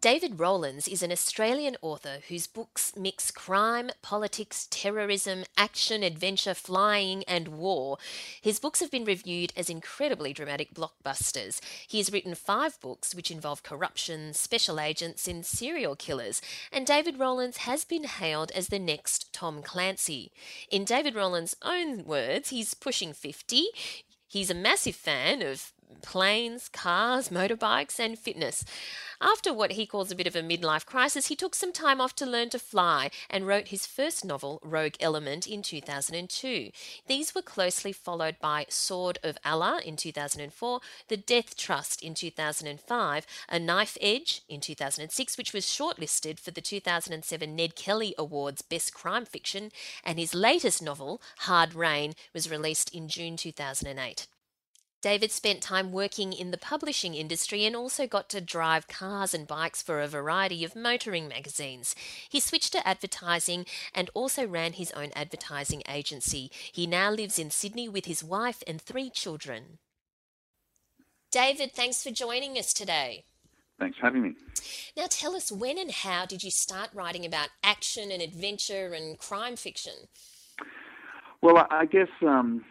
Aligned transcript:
David 0.00 0.40
Rollins 0.40 0.88
is 0.88 1.02
an 1.02 1.12
Australian 1.12 1.76
author 1.82 2.20
whose 2.28 2.46
books 2.46 2.94
mix 2.96 3.30
crime, 3.30 3.90
politics, 4.00 4.66
terrorism, 4.70 5.44
action, 5.58 6.02
adventure, 6.02 6.54
flying, 6.54 7.22
and 7.24 7.48
war. 7.48 7.98
His 8.40 8.58
books 8.58 8.80
have 8.80 8.90
been 8.90 9.04
reviewed 9.04 9.52
as 9.58 9.68
incredibly 9.68 10.32
dramatic 10.32 10.72
blockbusters. 10.72 11.60
He 11.86 11.98
has 11.98 12.10
written 12.10 12.34
five 12.34 12.80
books 12.80 13.14
which 13.14 13.30
involve 13.30 13.62
corruption, 13.62 14.32
special 14.32 14.80
agents, 14.80 15.28
and 15.28 15.44
serial 15.44 15.96
killers, 15.96 16.40
and 16.72 16.86
David 16.86 17.18
Rollins 17.18 17.58
has 17.58 17.84
been 17.84 18.04
hailed 18.04 18.50
as 18.52 18.68
the 18.68 18.78
next 18.78 19.34
Tom 19.34 19.62
Clancy. 19.62 20.32
In 20.70 20.84
David 20.84 21.14
Rollins' 21.14 21.56
own 21.60 22.06
words, 22.06 22.48
he's 22.48 22.72
pushing 22.72 23.12
50. 23.12 23.66
He's 24.26 24.48
a 24.48 24.54
massive 24.54 24.96
fan 24.96 25.42
of 25.42 25.74
planes, 26.02 26.68
cars, 26.68 27.28
motorbikes, 27.28 27.98
and 27.98 28.18
fitness. 28.18 28.64
After 29.20 29.52
what 29.52 29.72
he 29.72 29.84
calls 29.84 30.10
a 30.10 30.16
bit 30.16 30.26
of 30.26 30.34
a 30.34 30.42
midlife 30.42 30.86
crisis, 30.86 31.26
he 31.26 31.36
took 31.36 31.54
some 31.54 31.72
time 31.72 32.00
off 32.00 32.14
to 32.16 32.26
learn 32.26 32.48
to 32.50 32.58
fly 32.58 33.10
and 33.28 33.46
wrote 33.46 33.68
his 33.68 33.86
first 33.86 34.24
novel, 34.24 34.60
Rogue 34.62 34.94
Element, 34.98 35.46
in 35.46 35.60
2002. 35.62 36.70
These 37.06 37.34
were 37.34 37.42
closely 37.42 37.92
followed 37.92 38.36
by 38.40 38.66
Sword 38.68 39.18
of 39.22 39.36
Allah 39.44 39.80
in 39.84 39.96
2004, 39.96 40.80
The 41.08 41.16
Death 41.18 41.56
Trust 41.56 42.02
in 42.02 42.14
2005, 42.14 43.26
A 43.48 43.58
Knife 43.58 43.98
Edge 44.00 44.42
in 44.48 44.60
2006, 44.60 45.36
which 45.36 45.52
was 45.52 45.66
shortlisted 45.66 46.38
for 46.38 46.50
the 46.50 46.62
2007 46.62 47.54
Ned 47.54 47.76
Kelly 47.76 48.14
Awards 48.16 48.62
Best 48.62 48.94
Crime 48.94 49.26
Fiction, 49.26 49.70
and 50.02 50.18
his 50.18 50.34
latest 50.34 50.82
novel, 50.82 51.20
Hard 51.40 51.74
Rain, 51.74 52.14
was 52.32 52.50
released 52.50 52.94
in 52.94 53.08
June 53.08 53.36
2008. 53.36 54.26
David 55.02 55.32
spent 55.32 55.62
time 55.62 55.92
working 55.92 56.34
in 56.34 56.50
the 56.50 56.58
publishing 56.58 57.14
industry 57.14 57.64
and 57.64 57.74
also 57.74 58.06
got 58.06 58.28
to 58.30 58.40
drive 58.40 58.86
cars 58.86 59.32
and 59.32 59.46
bikes 59.46 59.82
for 59.82 60.00
a 60.00 60.06
variety 60.06 60.62
of 60.62 60.76
motoring 60.76 61.26
magazines. 61.26 61.94
He 62.28 62.38
switched 62.38 62.72
to 62.72 62.86
advertising 62.86 63.64
and 63.94 64.10
also 64.12 64.46
ran 64.46 64.74
his 64.74 64.90
own 64.92 65.10
advertising 65.16 65.82
agency. 65.88 66.50
He 66.70 66.86
now 66.86 67.10
lives 67.10 67.38
in 67.38 67.50
Sydney 67.50 67.88
with 67.88 68.04
his 68.04 68.22
wife 68.22 68.62
and 68.66 68.80
three 68.80 69.08
children. 69.08 69.78
David, 71.30 71.72
thanks 71.72 72.02
for 72.02 72.10
joining 72.10 72.58
us 72.58 72.74
today. 72.74 73.24
Thanks 73.78 73.96
for 73.96 74.04
having 74.04 74.22
me. 74.22 74.34
Now, 74.96 75.06
tell 75.08 75.34
us 75.34 75.50
when 75.50 75.78
and 75.78 75.90
how 75.90 76.26
did 76.26 76.42
you 76.42 76.50
start 76.50 76.90
writing 76.92 77.24
about 77.24 77.48
action 77.64 78.10
and 78.10 78.20
adventure 78.20 78.92
and 78.92 79.18
crime 79.18 79.56
fiction? 79.56 79.94
Well, 81.40 81.66
I 81.70 81.86
guess 81.86 82.08
um, 82.20 82.62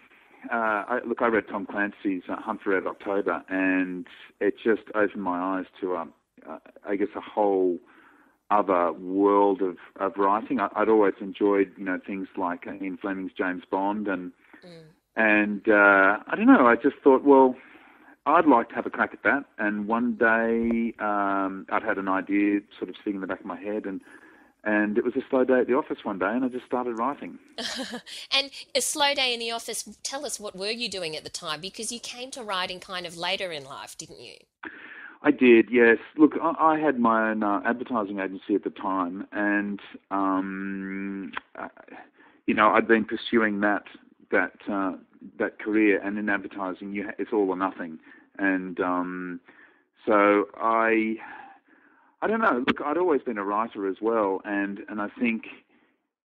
uh, 0.51 0.55
I, 0.87 0.99
look, 1.05 1.21
I 1.21 1.27
read 1.27 1.45
Tom 1.49 1.65
Clancy's 1.65 2.23
uh, 2.30 2.36
Hunt 2.37 2.61
for 2.61 2.71
Red 2.71 2.87
October, 2.87 3.43
and 3.49 4.08
it 4.39 4.55
just 4.64 4.83
opened 4.95 5.23
my 5.23 5.39
eyes 5.39 5.65
to, 5.81 5.97
um, 5.97 6.14
uh, 6.49 6.58
I 6.87 6.95
guess, 6.95 7.09
a 7.15 7.21
whole 7.21 7.77
other 8.52 8.91
world 8.93 9.61
of, 9.61 9.77
of 9.99 10.14
writing. 10.17 10.59
I, 10.59 10.67
would 10.80 10.89
always 10.89 11.14
enjoyed, 11.21 11.71
you 11.77 11.86
know, 11.86 11.99
things 12.05 12.27
like 12.37 12.65
uh, 12.67 12.73
Ian 12.83 12.97
Fleming's 12.97 13.31
James 13.37 13.64
Bond, 13.69 14.08
and 14.08 14.31
mm. 14.65 14.81
and 15.15 15.67
uh, 15.67 16.23
I 16.27 16.36
don't 16.36 16.47
know. 16.47 16.67
I 16.67 16.75
just 16.75 16.95
thought, 17.03 17.23
well, 17.23 17.55
I'd 18.25 18.47
like 18.47 18.69
to 18.69 18.75
have 18.75 18.85
a 18.85 18.89
crack 18.89 19.11
at 19.14 19.23
that. 19.23 19.45
And 19.58 19.87
one 19.87 20.15
day, 20.15 20.93
um, 20.99 21.65
I'd 21.69 21.83
had 21.83 21.97
an 21.97 22.08
idea 22.08 22.61
sort 22.77 22.89
of 22.89 22.95
sitting 22.97 23.15
in 23.15 23.21
the 23.21 23.27
back 23.27 23.41
of 23.41 23.45
my 23.45 23.59
head, 23.59 23.85
and 23.85 24.02
and 24.64 24.97
it 24.97 25.03
was 25.03 25.15
a 25.15 25.21
slow 25.30 25.43
day 25.43 25.59
at 25.59 25.67
the 25.67 25.73
office 25.73 25.99
one 26.03 26.20
day, 26.20 26.30
and 26.30 26.43
I 26.43 26.49
just 26.49 26.65
started 26.65 26.97
writing. 26.97 27.39
and 28.31 28.52
a 28.75 28.81
slow 28.81 29.14
day 29.14 29.33
in 29.33 29.39
the 29.39 29.52
office. 29.52 29.87
Tell 30.03 30.25
us 30.25 30.39
what 30.39 30.55
were 30.55 30.71
you 30.71 30.89
doing 30.89 31.15
at 31.15 31.23
the 31.23 31.30
time? 31.30 31.61
Because 31.61 31.92
you 31.92 31.99
came 31.99 32.31
to 32.31 32.43
writing 32.43 32.80
kind 32.80 33.05
of 33.05 33.17
later 33.17 33.52
in 33.52 33.64
life, 33.64 33.97
didn't 33.97 34.20
you? 34.20 34.36
I 35.21 35.31
did, 35.31 35.70
yes. 35.70 35.97
Look, 36.17 36.33
I, 36.42 36.53
I 36.59 36.80
had 36.80 36.99
my 36.99 37.31
own 37.31 37.43
uh, 37.43 37.61
advertising 37.65 38.20
agency 38.20 38.55
at 38.55 38.64
the 38.64 38.70
time, 38.70 39.27
and 39.31 39.80
um, 40.11 41.31
uh, 41.58 41.67
you 42.45 42.53
know, 42.53 42.70
I'd 42.70 42.87
been 42.87 43.05
pursuing 43.05 43.59
that 43.61 43.83
that 44.31 44.53
uh, 44.71 44.93
that 45.37 45.59
career, 45.59 46.02
and 46.03 46.17
in 46.17 46.30
advertising, 46.30 46.93
you 46.93 47.05
ha- 47.05 47.15
it's 47.17 47.31
all 47.33 47.49
or 47.49 47.58
nothing, 47.58 47.99
and 48.37 48.80
um, 48.80 49.39
so 50.05 50.45
I 50.55 51.17
I 52.21 52.27
don't 52.27 52.41
know. 52.41 52.63
Look, 52.67 52.81
I'd 52.85 52.97
always 52.97 53.21
been 53.21 53.37
a 53.37 53.45
writer 53.45 53.87
as 53.87 53.97
well, 54.02 54.41
and 54.43 54.80
and 54.89 55.02
I 55.02 55.07
think 55.19 55.43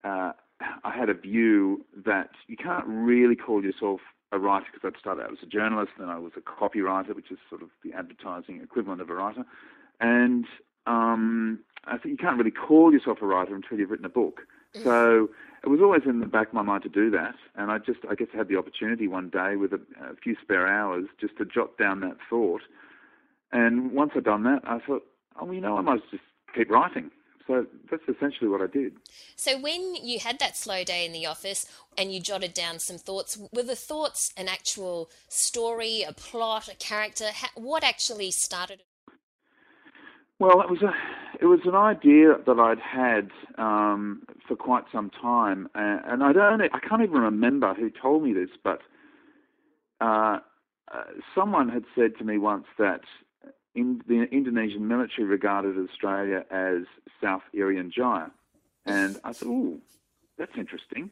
uh, 0.05 0.33
I 0.85 0.97
had 0.97 1.09
a 1.09 1.15
view 1.15 1.85
that 2.05 2.31
you 2.47 2.57
can't 2.57 2.85
really 2.87 3.37
call 3.37 3.63
yourself 3.63 4.01
a 4.33 4.39
writer 4.39 4.67
because 4.73 4.93
I'd 4.95 5.01
started 5.01 5.23
out 5.23 5.33
as 5.33 5.39
a 5.43 5.47
journalist, 5.47 5.93
and 5.99 6.11
I 6.11 6.19
was 6.19 6.33
a 6.37 6.41
copywriter, 6.41 7.15
which 7.17 7.31
is 7.31 7.39
sort 7.49 7.63
of 7.63 7.69
the 7.83 7.95
advertising 7.95 8.61
equivalent 8.63 9.01
of 9.01 9.09
a 9.09 9.15
writer, 9.15 9.45
and 10.01 10.45
um, 10.87 11.61
I 11.85 11.97
think 11.97 12.13
you 12.13 12.17
can't 12.19 12.37
really 12.37 12.51
call 12.51 12.93
yourself 12.93 13.19
a 13.23 13.27
writer 13.27 13.55
until 13.55 13.79
you've 13.79 13.91
written 13.91 14.07
a 14.07 14.11
book. 14.11 14.43
Mm. 14.77 14.85
So 14.85 15.31
it 15.65 15.69
was 15.69 15.81
always 15.81 16.03
in 16.07 16.21
the 16.21 16.27
back 16.27 16.49
of 16.49 16.55
my 16.55 16.63
mind 16.63 16.83
to 16.83 16.89
do 16.89 17.11
that, 17.11 17.35
and 17.57 17.71
I 17.71 17.79
just 17.79 18.01
I 18.11 18.15
guess 18.15 18.29
I 18.35 18.39
had 18.39 18.49
the 18.49 18.57
opportunity 18.57 19.09
one 19.09 19.31
day 19.31 19.57
with 19.57 19.73
a, 19.73 19.81
a 20.03 20.17
few 20.23 20.37
spare 20.43 20.67
hours 20.67 21.07
just 21.19 21.37
to 21.39 21.47
jot 21.47 21.79
down 21.79 22.01
that 22.01 22.19
thought. 22.29 22.63
And 23.51 23.93
once 23.93 24.13
I'd 24.15 24.25
done 24.25 24.43
that, 24.43 24.61
I 24.65 24.79
thought, 24.79 25.07
oh, 25.37 25.45
well, 25.45 25.55
you 25.55 25.61
know, 25.61 25.77
I 25.77 25.81
might 25.81 26.01
just 26.11 26.23
keep 26.55 26.71
writing. 26.71 27.11
So 27.47 27.65
that's 27.91 28.03
essentially 28.07 28.49
what 28.49 28.61
I 28.61 28.67
did. 28.67 28.93
So 29.35 29.59
when 29.59 29.95
you 29.95 30.19
had 30.19 30.39
that 30.39 30.55
slow 30.57 30.85
day 30.85 31.07
in 31.07 31.13
the 31.13 31.25
office 31.25 31.67
and 31.97 32.13
you 32.13 32.21
jotted 32.21 32.53
down 32.53 32.79
some 32.79 32.99
thoughts, 32.99 33.39
were 33.53 33.63
the 33.63 33.75
thoughts 33.75 34.33
an 34.37 34.49
actual 34.49 35.09
story, 35.29 36.05
a 36.07 36.13
plot, 36.13 36.69
a 36.69 36.77
character? 36.77 37.31
What 37.55 37.85
actually 37.85 38.31
started? 38.33 38.83
Well, 40.39 40.61
it 40.61 40.71
was 40.71 40.83
a, 40.83 40.93
it 41.41 41.47
was 41.47 41.61
an 41.65 41.75
idea 41.75 42.35
that 42.47 42.61
I'd 42.61 42.79
had 42.79 43.31
um, 43.57 44.23
for 44.47 44.55
quite 44.55 44.85
some 44.93 45.11
time, 45.11 45.69
and 45.75 46.23
I 46.23 46.33
don't, 46.33 46.61
I 46.61 46.79
can't 46.87 47.03
even 47.03 47.21
remember 47.21 47.75
who 47.75 47.91
told 47.91 48.23
me 48.23 48.35
this, 48.35 48.51
but 48.63 48.81
uh, 50.01 50.39
uh, 50.95 51.05
someone 51.35 51.69
had 51.69 51.85
said 51.97 52.13
to 52.19 52.25
me 52.25 52.39
once 52.39 52.67
that 52.79 53.01
in, 53.79 54.03
the 54.07 54.23
Indonesian 54.33 54.89
military 54.89 55.27
regarded 55.27 55.77
Australia 55.79 56.45
as 56.51 56.83
South 57.23 57.43
Irian 57.55 57.91
Jaya. 57.93 58.31
And 58.85 59.21
I 59.25 59.33
thought, 59.33 59.49
ooh, 59.49 59.81
that's 60.39 60.57
interesting. 60.57 61.11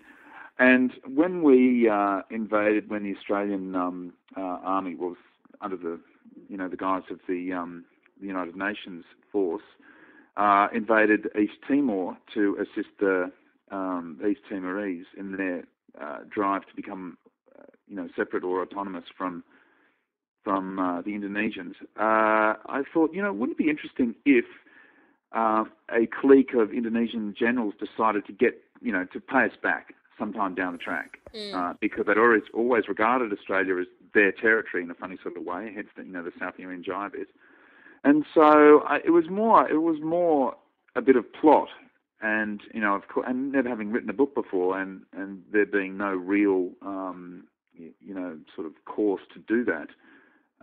And 0.58 0.92
when 1.06 1.42
we 1.42 1.88
uh, 1.88 2.22
invaded, 2.30 2.88
when 2.88 3.04
the 3.04 3.14
Australian 3.16 3.74
um, 3.76 4.12
uh, 4.36 4.58
army 4.76 4.94
was 4.94 5.16
under 5.60 5.76
the, 5.76 6.00
you 6.48 6.56
know, 6.56 6.68
the 6.68 6.76
guise 6.76 7.02
of 7.10 7.20
the, 7.28 7.52
um, 7.52 7.84
the 8.20 8.26
United 8.26 8.56
Nations 8.56 9.04
force, 9.30 9.62
uh, 10.36 10.68
invaded 10.74 11.28
East 11.38 11.58
Timor 11.68 12.16
to 12.34 12.56
assist 12.60 12.88
the 12.98 13.30
um, 13.70 14.18
East 14.28 14.40
Timorese 14.48 15.06
in 15.16 15.36
their 15.36 15.64
uh, 16.00 16.18
drive 16.28 16.62
to 16.66 16.74
become, 16.74 17.18
uh, 17.58 17.64
you 17.88 17.96
know, 17.96 18.08
separate 18.16 18.44
or 18.44 18.62
autonomous 18.62 19.04
from 19.16 19.44
from 20.46 20.78
uh, 20.78 21.02
the 21.02 21.10
Indonesians, 21.10 21.74
uh, 21.98 22.54
I 22.68 22.84
thought, 22.94 23.12
you 23.12 23.20
know, 23.20 23.32
wouldn't 23.32 23.58
it 23.58 23.64
be 23.64 23.68
interesting 23.68 24.14
if 24.24 24.44
uh, 25.32 25.64
a 25.90 26.06
clique 26.06 26.54
of 26.54 26.72
Indonesian 26.72 27.34
generals 27.36 27.74
decided 27.80 28.24
to 28.26 28.32
get, 28.32 28.62
you 28.80 28.92
know, 28.92 29.04
to 29.12 29.18
pay 29.18 29.46
us 29.46 29.56
back 29.60 29.92
sometime 30.16 30.54
down 30.54 30.70
the 30.72 30.78
track, 30.78 31.18
mm. 31.34 31.52
Uh, 31.52 31.74
because 31.80 32.06
they'd 32.06 32.16
always 32.16 32.44
always 32.54 32.86
regarded 32.86 33.32
Australia 33.32 33.76
as 33.78 33.88
their 34.14 34.30
territory 34.30 34.84
in 34.84 34.90
a 34.90 34.94
funny 34.94 35.18
sort 35.20 35.36
of 35.36 35.42
way, 35.42 35.72
hence 35.74 35.88
the, 35.96 36.04
you 36.04 36.12
know 36.12 36.22
the 36.22 36.32
South 36.38 36.54
Irian 36.60 36.84
Jaya 36.84 37.10
bit. 37.10 37.26
And 38.04 38.24
so 38.32 38.84
I, 38.86 38.98
it 39.04 39.10
was 39.10 39.28
more, 39.28 39.68
it 39.68 39.78
was 39.78 40.00
more 40.00 40.54
a 40.94 41.02
bit 41.02 41.16
of 41.16 41.24
plot, 41.32 41.70
and 42.22 42.60
you 42.72 42.80
know, 42.80 42.94
of 42.94 43.08
course, 43.08 43.26
and 43.28 43.50
never 43.50 43.68
having 43.68 43.90
written 43.90 44.10
a 44.10 44.12
book 44.12 44.32
before, 44.32 44.80
and 44.80 45.02
and 45.12 45.42
there 45.50 45.66
being 45.66 45.96
no 45.96 46.12
real, 46.12 46.70
um, 46.82 47.48
you, 47.74 47.90
you 48.00 48.14
know, 48.14 48.38
sort 48.54 48.68
of 48.68 48.74
course 48.84 49.22
to 49.34 49.40
do 49.40 49.64
that. 49.64 49.88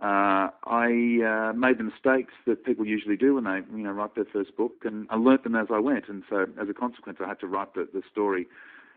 Uh, 0.00 0.50
I 0.64 1.20
uh, 1.24 1.52
made 1.52 1.78
the 1.78 1.84
mistakes 1.84 2.32
that 2.46 2.64
people 2.64 2.84
usually 2.84 3.16
do 3.16 3.34
when 3.34 3.44
they, 3.44 3.60
you 3.76 3.84
know, 3.84 3.92
write 3.92 4.14
their 4.14 4.24
first 4.24 4.56
book, 4.56 4.72
and 4.84 5.06
I 5.10 5.16
learnt 5.16 5.44
them 5.44 5.54
as 5.54 5.68
I 5.70 5.78
went. 5.78 6.08
And 6.08 6.24
so, 6.28 6.46
as 6.60 6.68
a 6.68 6.74
consequence, 6.74 7.18
I 7.22 7.28
had 7.28 7.40
to 7.40 7.46
write 7.46 7.74
the, 7.74 7.88
the 7.92 8.02
story, 8.10 8.46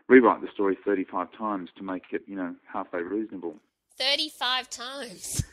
rewrite 0.08 0.40
the 0.40 0.48
story 0.52 0.76
35 0.84 1.28
times 1.32 1.70
to 1.76 1.84
make 1.84 2.04
it, 2.10 2.22
you 2.26 2.36
know, 2.36 2.54
halfway 2.72 3.02
reasonable. 3.02 3.56
35 3.96 4.70
times. 4.70 5.44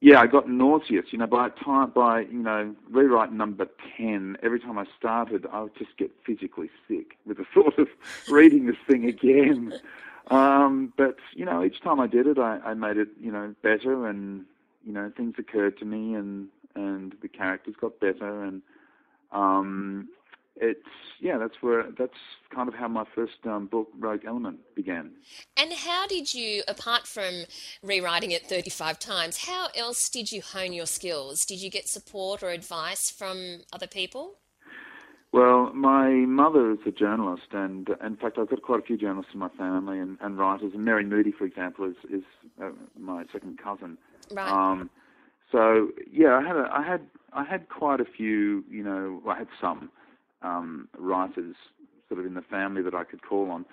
Yeah, 0.00 0.20
I 0.20 0.26
got 0.26 0.48
nauseous. 0.48 1.06
You 1.12 1.18
know, 1.18 1.26
by 1.26 1.48
time 1.48 1.90
by 1.90 2.20
you 2.20 2.42
know 2.42 2.74
rewrite 2.90 3.32
number 3.32 3.66
ten, 3.96 4.36
every 4.42 4.60
time 4.60 4.78
I 4.78 4.84
started, 4.98 5.46
I 5.50 5.62
would 5.62 5.74
just 5.76 5.96
get 5.96 6.10
physically 6.26 6.68
sick 6.86 7.16
with 7.24 7.38
the 7.38 7.46
thought 7.54 7.78
of 7.78 7.88
reading 8.28 8.66
this 8.66 8.76
thing 8.86 9.06
again. 9.06 9.72
Um, 10.28 10.94
but 10.96 11.16
you 11.34 11.44
know, 11.44 11.62
each 11.62 11.82
time 11.82 12.00
I 12.00 12.06
did 12.06 12.26
it, 12.26 12.38
I, 12.38 12.58
I 12.64 12.72
made 12.72 12.96
it 12.96 13.08
you 13.20 13.30
know 13.30 13.54
better, 13.62 14.06
and 14.06 14.46
you 14.84 14.92
know 14.92 15.10
things 15.16 15.34
occurred 15.38 15.78
to 15.78 15.84
me, 15.84 16.14
and 16.14 16.48
and 16.74 17.14
the 17.22 17.28
characters 17.28 17.74
got 17.80 18.00
better, 18.00 18.44
and 18.44 18.62
um, 19.32 20.08
it's 20.56 20.80
yeah, 21.20 21.38
that's 21.38 21.56
where 21.60 21.90
that's 21.98 22.18
kind 22.54 22.68
of 22.68 22.74
how 22.74 22.88
my 22.88 23.04
first 23.14 23.44
um, 23.44 23.66
book, 23.66 23.88
Rogue 23.98 24.24
Element, 24.26 24.60
began. 24.74 25.12
And 25.56 25.72
how 25.72 26.06
did 26.06 26.32
you, 26.34 26.62
apart 26.68 27.06
from 27.06 27.44
rewriting 27.82 28.30
it 28.30 28.46
35 28.46 28.98
times, 28.98 29.46
how 29.46 29.68
else 29.74 30.08
did 30.08 30.30
you 30.30 30.42
hone 30.42 30.72
your 30.72 30.86
skills? 30.86 31.44
Did 31.44 31.60
you 31.60 31.70
get 31.70 31.88
support 31.88 32.42
or 32.42 32.50
advice 32.50 33.10
from 33.10 33.62
other 33.72 33.86
people? 33.86 34.36
Well, 35.32 35.72
my 35.74 36.10
mother 36.10 36.70
is 36.70 36.78
a 36.86 36.92
journalist, 36.92 37.48
and 37.50 37.88
in 38.04 38.16
fact, 38.16 38.38
I've 38.38 38.48
got 38.48 38.62
quite 38.62 38.78
a 38.78 38.84
few 38.84 38.96
journalists 38.96 39.32
in 39.34 39.40
my 39.40 39.48
family 39.48 39.98
and, 39.98 40.16
and 40.20 40.38
writers. 40.38 40.70
And 40.74 40.84
Mary 40.84 41.04
Moody, 41.04 41.32
for 41.32 41.44
example, 41.44 41.86
is 41.86 41.96
is 42.08 42.22
uh, 42.62 42.70
my 42.96 43.24
second 43.32 43.58
cousin. 43.58 43.98
Right. 44.32 44.50
Um, 44.50 44.90
so 45.50 45.90
yeah, 46.10 46.34
I 46.34 46.42
had 46.46 46.56
a, 46.56 46.68
I 46.72 46.82
had 46.82 47.00
I 47.32 47.44
had 47.44 47.68
quite 47.68 48.00
a 48.00 48.04
few, 48.04 48.64
you 48.70 48.82
know, 48.82 49.22
I 49.28 49.36
had 49.38 49.48
some 49.60 49.90
um, 50.42 50.88
writers 50.98 51.56
sort 52.08 52.20
of 52.20 52.26
in 52.26 52.34
the 52.34 52.42
family 52.42 52.82
that 52.82 52.94
I 52.94 53.04
could 53.04 53.22
call 53.22 53.50
on 53.50 53.64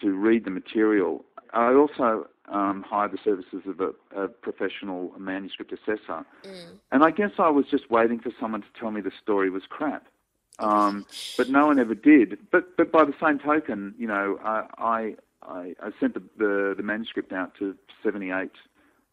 to 0.00 0.12
read 0.12 0.44
the 0.44 0.50
material. 0.50 1.24
I 1.52 1.72
also 1.72 2.26
um, 2.48 2.84
hired 2.86 3.12
the 3.12 3.18
services 3.24 3.62
of 3.66 3.80
a, 3.80 3.92
a 4.20 4.28
professional 4.28 5.12
manuscript 5.18 5.72
assessor, 5.72 6.24
Mm. 6.44 6.78
and 6.92 7.04
I 7.04 7.10
guess 7.10 7.32
I 7.38 7.48
was 7.48 7.66
just 7.70 7.90
waiting 7.90 8.20
for 8.20 8.30
someone 8.40 8.62
to 8.62 8.68
tell 8.78 8.90
me 8.90 9.00
the 9.00 9.12
story 9.22 9.50
was 9.50 9.62
crap. 9.68 10.06
Um, 10.58 11.06
but 11.36 11.50
no 11.50 11.66
one 11.66 11.78
ever 11.78 11.94
did. 11.94 12.38
But 12.50 12.76
but 12.76 12.92
by 12.92 13.04
the 13.04 13.14
same 13.22 13.38
token, 13.38 13.94
you 13.98 14.06
know, 14.06 14.38
I 14.44 15.14
I, 15.42 15.74
I, 15.82 15.90
sent 16.00 16.14
the, 16.14 16.22
the 16.38 16.74
the 16.76 16.82
manuscript 16.82 17.32
out 17.32 17.54
to 17.58 17.76
78 18.02 18.50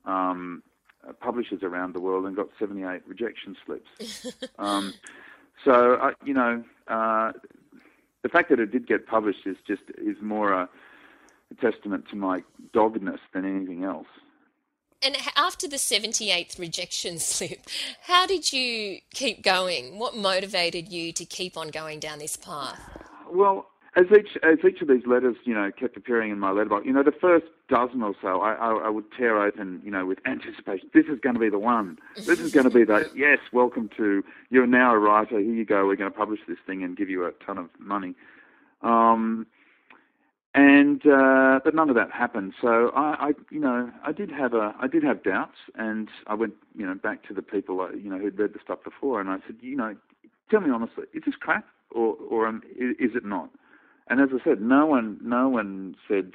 um, 0.05 0.63
uh, 1.07 1.13
publishers 1.13 1.63
around 1.63 1.93
the 1.93 1.99
world 1.99 2.25
and 2.25 2.35
got 2.35 2.47
78 2.59 3.01
rejection 3.07 3.55
slips. 3.65 4.27
um, 4.59 4.93
so 5.63 5.97
I, 6.01 6.13
you 6.25 6.33
know, 6.33 6.63
uh, 6.87 7.33
the 8.21 8.29
fact 8.29 8.49
that 8.49 8.59
it 8.59 8.71
did 8.71 8.87
get 8.87 9.05
published 9.07 9.45
is 9.45 9.57
just 9.67 9.83
is 9.97 10.17
more 10.21 10.53
a, 10.53 10.69
a 11.51 11.55
testament 11.55 12.05
to 12.09 12.15
my 12.15 12.43
doggedness 12.73 13.19
than 13.33 13.45
anything 13.45 13.83
else. 13.83 14.07
And 15.05 15.17
after 15.35 15.67
the 15.67 15.75
78th 15.75 16.57
rejection 16.57 17.19
slip, 17.19 17.67
how 18.03 18.25
did 18.25 18.53
you 18.53 18.99
keep 19.13 19.43
going? 19.43 19.99
What 19.99 20.15
motivated 20.15 20.89
you 20.89 21.11
to 21.13 21.25
keep 21.25 21.57
on 21.57 21.69
going 21.69 21.99
down 21.99 22.19
this 22.19 22.37
path? 22.37 22.79
Well, 23.29 23.67
as 23.95 24.05
each 24.11 24.37
as 24.41 24.57
each 24.67 24.81
of 24.81 24.87
these 24.87 25.05
letters, 25.05 25.35
you 25.43 25.53
know, 25.53 25.71
kept 25.71 25.95
appearing 25.95 26.31
in 26.31 26.39
my 26.39 26.51
letterbox, 26.51 26.85
you 26.85 26.93
know, 26.93 27.03
the 27.03 27.11
first 27.11 27.45
dozen 27.69 28.01
or 28.01 28.15
so, 28.21 28.41
I, 28.41 28.53
I, 28.53 28.71
I 28.85 28.89
would 28.89 29.05
tear 29.15 29.41
open, 29.41 29.81
you 29.83 29.91
know, 29.91 30.05
with 30.05 30.19
anticipation. 30.25 30.89
This 30.93 31.05
is 31.05 31.19
going 31.19 31.35
to 31.35 31.39
be 31.39 31.49
the 31.49 31.59
one. 31.59 31.99
This 32.15 32.39
is 32.39 32.51
going 32.51 32.63
to 32.63 32.73
be 32.73 32.83
the 32.83 33.09
yes. 33.15 33.39
Welcome 33.51 33.89
to 33.97 34.23
you're 34.49 34.65
now 34.65 34.93
a 34.93 34.99
writer. 34.99 35.39
Here 35.39 35.53
you 35.53 35.65
go. 35.65 35.85
We're 35.85 35.95
going 35.95 36.11
to 36.11 36.17
publish 36.17 36.39
this 36.47 36.57
thing 36.65 36.83
and 36.83 36.97
give 36.97 37.09
you 37.09 37.25
a 37.25 37.31
ton 37.45 37.59
of 37.59 37.69
money. 37.77 38.15
Um, 38.81 39.45
and 40.55 41.05
uh, 41.05 41.59
but 41.63 41.75
none 41.75 41.89
of 41.89 41.95
that 41.95 42.11
happened. 42.11 42.53
So 42.59 42.91
I, 42.95 43.27
I, 43.27 43.31
you 43.51 43.59
know, 43.59 43.91
I 44.05 44.11
did 44.11 44.31
have 44.31 44.53
a, 44.53 44.73
I 44.79 44.87
did 44.87 45.03
have 45.03 45.23
doubts, 45.23 45.57
and 45.75 46.09
I 46.25 46.33
went, 46.33 46.53
you 46.75 46.85
know, 46.85 46.95
back 46.95 47.27
to 47.27 47.33
the 47.33 47.41
people, 47.43 47.81
uh, 47.81 47.89
you 47.91 48.09
know, 48.09 48.17
who'd 48.17 48.37
read 48.39 48.53
the 48.53 48.59
stuff 48.63 48.83
before, 48.83 49.21
and 49.21 49.29
I 49.29 49.37
said, 49.45 49.57
you 49.61 49.75
know, 49.75 49.95
tell 50.49 50.61
me 50.61 50.69
honestly, 50.71 51.05
is 51.13 51.23
this 51.25 51.35
crap 51.35 51.65
or 51.91 52.15
or 52.29 52.47
um, 52.47 52.61
is, 52.75 52.95
is 53.11 53.15
it 53.15 53.25
not? 53.25 53.49
And 54.07 54.19
as 54.19 54.29
I 54.33 54.43
said, 54.43 54.61
no 54.61 54.85
one, 54.85 55.17
no 55.21 55.49
one 55.49 55.95
said, 56.07 56.33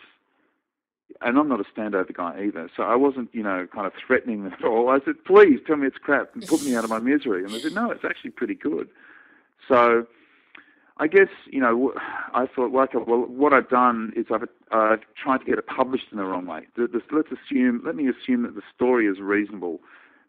and 1.20 1.38
I'm 1.38 1.48
not 1.48 1.60
a 1.60 1.64
standover 1.64 2.14
guy 2.14 2.44
either, 2.46 2.70
so 2.76 2.82
I 2.82 2.96
wasn't, 2.96 3.28
you 3.32 3.42
know, 3.42 3.66
kind 3.72 3.86
of 3.86 3.92
threatening 4.06 4.44
them 4.44 4.52
at 4.52 4.64
all. 4.64 4.88
I 4.88 5.00
said, 5.04 5.22
please 5.24 5.60
tell 5.66 5.76
me 5.76 5.86
it's 5.86 5.98
crap 5.98 6.34
and 6.34 6.46
put 6.46 6.62
me 6.62 6.74
out 6.74 6.84
of 6.84 6.90
my 6.90 6.98
misery. 6.98 7.44
And 7.44 7.52
they 7.52 7.60
said, 7.60 7.74
no, 7.74 7.90
it's 7.90 8.04
actually 8.04 8.30
pretty 8.30 8.54
good. 8.54 8.88
So 9.66 10.06
I 10.96 11.06
guess, 11.06 11.28
you 11.46 11.60
know, 11.60 11.92
I 12.34 12.46
thought, 12.46 12.72
well, 12.72 12.84
okay, 12.84 12.98
well, 13.06 13.20
what 13.20 13.52
I've 13.52 13.68
done 13.68 14.12
is 14.16 14.26
I've, 14.32 14.48
I've 14.72 15.02
tried 15.22 15.38
to 15.38 15.44
get 15.44 15.58
it 15.58 15.66
published 15.66 16.06
in 16.10 16.18
the 16.18 16.24
wrong 16.24 16.46
way. 16.46 16.66
Let's 16.76 17.28
assume, 17.30 17.82
let 17.84 17.94
me 17.94 18.08
assume 18.08 18.42
that 18.42 18.54
the 18.54 18.62
story 18.74 19.06
is 19.06 19.20
reasonable. 19.20 19.80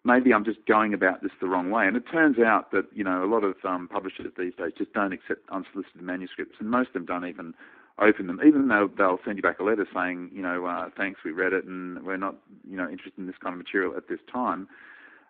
Maybe 0.05 0.33
I'm 0.33 0.45
just 0.45 0.65
going 0.65 0.93
about 0.93 1.21
this 1.21 1.31
the 1.41 1.47
wrong 1.47 1.69
way. 1.71 1.85
And 1.85 1.97
it 1.97 2.03
turns 2.09 2.39
out 2.39 2.71
that, 2.71 2.85
you 2.93 3.03
know, 3.03 3.23
a 3.23 3.27
lot 3.27 3.43
of 3.43 3.55
um, 3.65 3.87
publishers 3.87 4.31
these 4.37 4.53
days 4.57 4.71
just 4.77 4.93
don't 4.93 5.11
accept 5.11 5.41
unsolicited 5.49 6.01
manuscripts, 6.01 6.55
and 6.59 6.69
most 6.69 6.87
of 6.87 6.93
them 6.93 7.05
don't 7.05 7.25
even 7.25 7.53
open 7.99 8.27
them, 8.27 8.39
even 8.45 8.69
though 8.69 8.89
they'll 8.97 9.19
send 9.25 9.37
you 9.37 9.41
back 9.41 9.59
a 9.59 9.63
letter 9.63 9.85
saying, 9.93 10.31
you 10.33 10.41
know, 10.41 10.65
uh, 10.65 10.89
thanks, 10.95 11.19
we 11.25 11.31
read 11.31 11.51
it, 11.51 11.65
and 11.65 12.03
we're 12.05 12.17
not, 12.17 12.35
you 12.69 12.77
know, 12.77 12.87
interested 12.89 13.17
in 13.17 13.27
this 13.27 13.35
kind 13.43 13.53
of 13.53 13.57
material 13.57 13.93
at 13.97 14.07
this 14.07 14.19
time. 14.31 14.67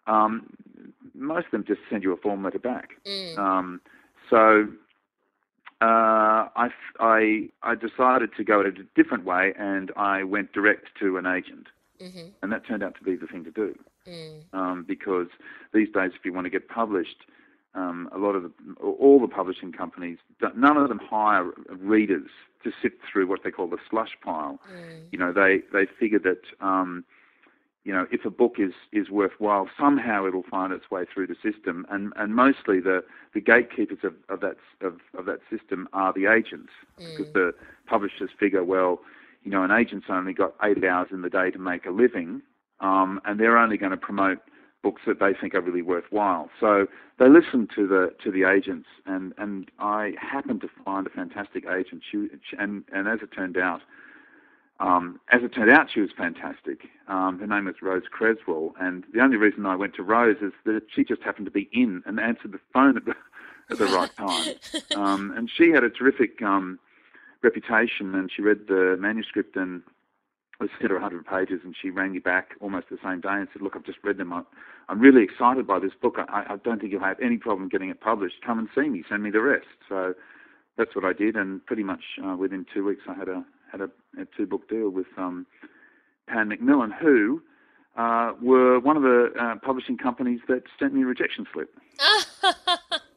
Um, 0.05 0.53
most 1.15 1.45
of 1.45 1.51
them 1.51 1.65
just 1.67 1.81
send 1.89 2.03
you 2.03 2.13
a 2.13 2.17
form 2.17 2.43
letter 2.43 2.59
back. 2.59 2.91
Mm. 3.07 3.37
Um, 3.37 3.81
so 4.29 4.67
uh, 5.81 6.45
I, 6.55 6.69
I, 6.99 7.49
I 7.63 7.75
decided 7.75 8.31
to 8.37 8.43
go 8.43 8.61
it 8.61 8.67
a 8.67 8.83
different 9.01 9.25
way, 9.25 9.53
and 9.57 9.91
I 9.95 10.23
went 10.23 10.53
direct 10.53 10.89
to 10.99 11.17
an 11.17 11.25
agent, 11.25 11.67
hmm 11.99 12.29
and 12.41 12.51
that 12.51 12.65
turned 12.65 12.83
out 12.83 12.95
to 12.95 13.03
be 13.03 13.15
the 13.15 13.27
thing 13.27 13.43
to 13.43 13.51
do. 13.51 13.75
Mm. 14.07 14.41
Um, 14.53 14.85
because 14.87 15.27
these 15.73 15.89
days, 15.89 16.11
if 16.15 16.25
you 16.25 16.33
want 16.33 16.45
to 16.45 16.49
get 16.49 16.67
published, 16.69 17.25
um, 17.75 18.09
a 18.13 18.17
lot 18.17 18.35
of 18.35 18.43
the, 18.43 18.51
all 18.81 19.19
the 19.19 19.27
publishing 19.27 19.71
companies, 19.71 20.17
none 20.55 20.77
of 20.77 20.89
them 20.89 20.99
hire 20.99 21.51
readers 21.69 22.29
to 22.63 22.71
sit 22.81 22.93
through 23.11 23.27
what 23.27 23.43
they 23.43 23.51
call 23.51 23.67
the 23.67 23.77
slush 23.89 24.17
pile. 24.23 24.59
Mm. 24.73 25.01
You 25.11 25.19
know, 25.19 25.31
they 25.33 25.61
they 25.71 25.85
figure 25.85 26.19
that 26.19 26.41
um, 26.65 27.03
you 27.83 27.93
know 27.93 28.07
if 28.11 28.25
a 28.25 28.29
book 28.29 28.55
is 28.57 28.73
is 28.91 29.09
worthwhile, 29.09 29.69
somehow 29.79 30.25
it'll 30.25 30.43
find 30.43 30.73
its 30.73 30.89
way 30.89 31.05
through 31.13 31.27
the 31.27 31.35
system, 31.43 31.85
and 31.89 32.11
and 32.15 32.35
mostly 32.35 32.79
the 32.79 33.03
the 33.33 33.41
gatekeepers 33.41 33.99
of, 34.03 34.13
of 34.29 34.39
that 34.41 34.57
of, 34.81 34.99
of 35.17 35.25
that 35.25 35.39
system 35.49 35.87
are 35.93 36.11
the 36.13 36.25
agents, 36.25 36.71
because 36.97 37.31
the 37.33 37.53
publishers 37.85 38.29
figure, 38.39 38.63
well, 38.63 38.99
you 39.49 39.55
know, 39.55 39.63
an 39.63 39.71
agent's 39.71 40.05
only 40.11 40.31
got 40.31 40.53
eight 40.61 40.83
hours 40.83 41.07
in 41.11 41.23
the 41.23 41.29
day 41.29 41.49
to 41.49 41.57
make 41.57 41.87
a 41.87 41.89
living, 41.89 42.43
um, 42.81 43.19
and 43.25 43.39
they're 43.39 43.57
only 43.57 43.77
going 43.77 43.89
to 43.89 43.97
promote 43.97 44.37
books 44.83 45.01
that 45.07 45.19
they 45.19 45.33
think 45.33 45.55
are 45.55 45.61
really 45.61 45.81
worthwhile. 45.81 46.51
So 46.59 46.85
they 47.17 47.27
listen 47.27 47.67
to 47.73 47.87
the 47.87 48.13
to 48.23 48.31
the 48.31 48.43
agents, 48.43 48.87
and 49.07 49.33
and 49.39 49.71
I 49.79 50.13
happened 50.21 50.61
to 50.61 50.69
find 50.85 51.07
a 51.07 51.09
fantastic 51.09 51.65
agent. 51.65 52.03
She, 52.11 52.27
and 52.59 52.83
and 52.93 53.07
as 53.07 53.21
it 53.23 53.31
turned 53.35 53.57
out, 53.57 53.81
um, 54.79 55.19
as 55.31 55.41
it 55.41 55.49
turned 55.49 55.71
out, 55.71 55.87
she 55.91 56.01
was 56.01 56.11
fantastic. 56.15 56.81
Um, 57.07 57.39
her 57.39 57.47
name 57.47 57.65
was 57.65 57.81
Rose 57.81 58.03
Creswell, 58.11 58.75
and 58.79 59.03
the 59.15 59.19
only 59.19 59.37
reason 59.37 59.65
I 59.65 59.75
went 59.75 59.95
to 59.95 60.03
Rose 60.03 60.37
is 60.43 60.53
that 60.65 60.83
she 60.93 61.03
just 61.03 61.23
happened 61.23 61.45
to 61.45 61.51
be 61.51 61.69
in 61.73 62.03
and 62.05 62.19
answered 62.19 62.51
the 62.51 62.59
phone 62.71 62.97
at 62.97 63.05
the 63.05 63.15
at 63.71 63.79
the 63.79 63.85
right 63.85 64.15
time. 64.15 64.53
Um, 64.95 65.33
and 65.35 65.49
she 65.49 65.69
had 65.69 65.83
a 65.83 65.89
terrific 65.89 66.41
um, 66.41 66.77
reputation, 67.43 68.15
and 68.15 68.29
she 68.33 68.41
read 68.41 68.67
the 68.67 68.97
manuscript 68.99 69.55
and 69.55 69.81
it 70.59 70.63
was 70.63 70.69
her 70.81 70.93
100 70.93 71.25
pages, 71.25 71.61
and 71.63 71.73
she 71.81 71.89
rang 71.89 72.11
me 72.11 72.19
back 72.19 72.49
almost 72.59 72.87
the 72.89 72.97
same 73.01 73.21
day 73.21 73.29
and 73.31 73.47
said, 73.53 73.61
"Look, 73.61 73.77
I've 73.77 73.85
just 73.85 73.99
read 74.03 74.17
them. 74.17 74.33
I'm 74.33 74.99
really 74.99 75.23
excited 75.23 75.65
by 75.65 75.79
this 75.79 75.93
book. 76.01 76.15
I, 76.17 76.45
I 76.49 76.55
don't 76.57 76.79
think 76.79 76.91
you'll 76.91 77.01
have 77.01 77.19
any 77.21 77.37
problem 77.37 77.69
getting 77.69 77.89
it 77.89 78.01
published. 78.01 78.41
Come 78.45 78.59
and 78.59 78.67
see 78.75 78.89
me. 78.89 79.03
Send 79.07 79.23
me 79.23 79.31
the 79.31 79.41
rest." 79.41 79.67
So 79.87 80.15
that's 80.77 80.95
what 80.95 81.05
I 81.05 81.13
did, 81.13 81.35
and 81.37 81.65
pretty 81.65 81.83
much 81.83 82.03
uh, 82.25 82.35
within 82.35 82.65
two 82.73 82.83
weeks, 82.83 83.03
I 83.07 83.13
had 83.13 83.29
a 83.29 83.45
had 83.71 83.81
a, 83.81 83.89
a 84.19 84.25
two 84.35 84.45
book 84.45 84.67
deal 84.67 84.89
with 84.89 85.07
um, 85.17 85.45
Pan 86.27 86.49
Macmillan, 86.49 86.91
who 86.91 87.41
uh, 87.95 88.33
were 88.41 88.79
one 88.79 88.97
of 88.97 89.03
the 89.03 89.31
uh, 89.39 89.55
publishing 89.65 89.97
companies 89.97 90.41
that 90.47 90.63
sent 90.77 90.93
me 90.93 91.03
a 91.03 91.05
rejection 91.05 91.45
slip. 91.53 91.73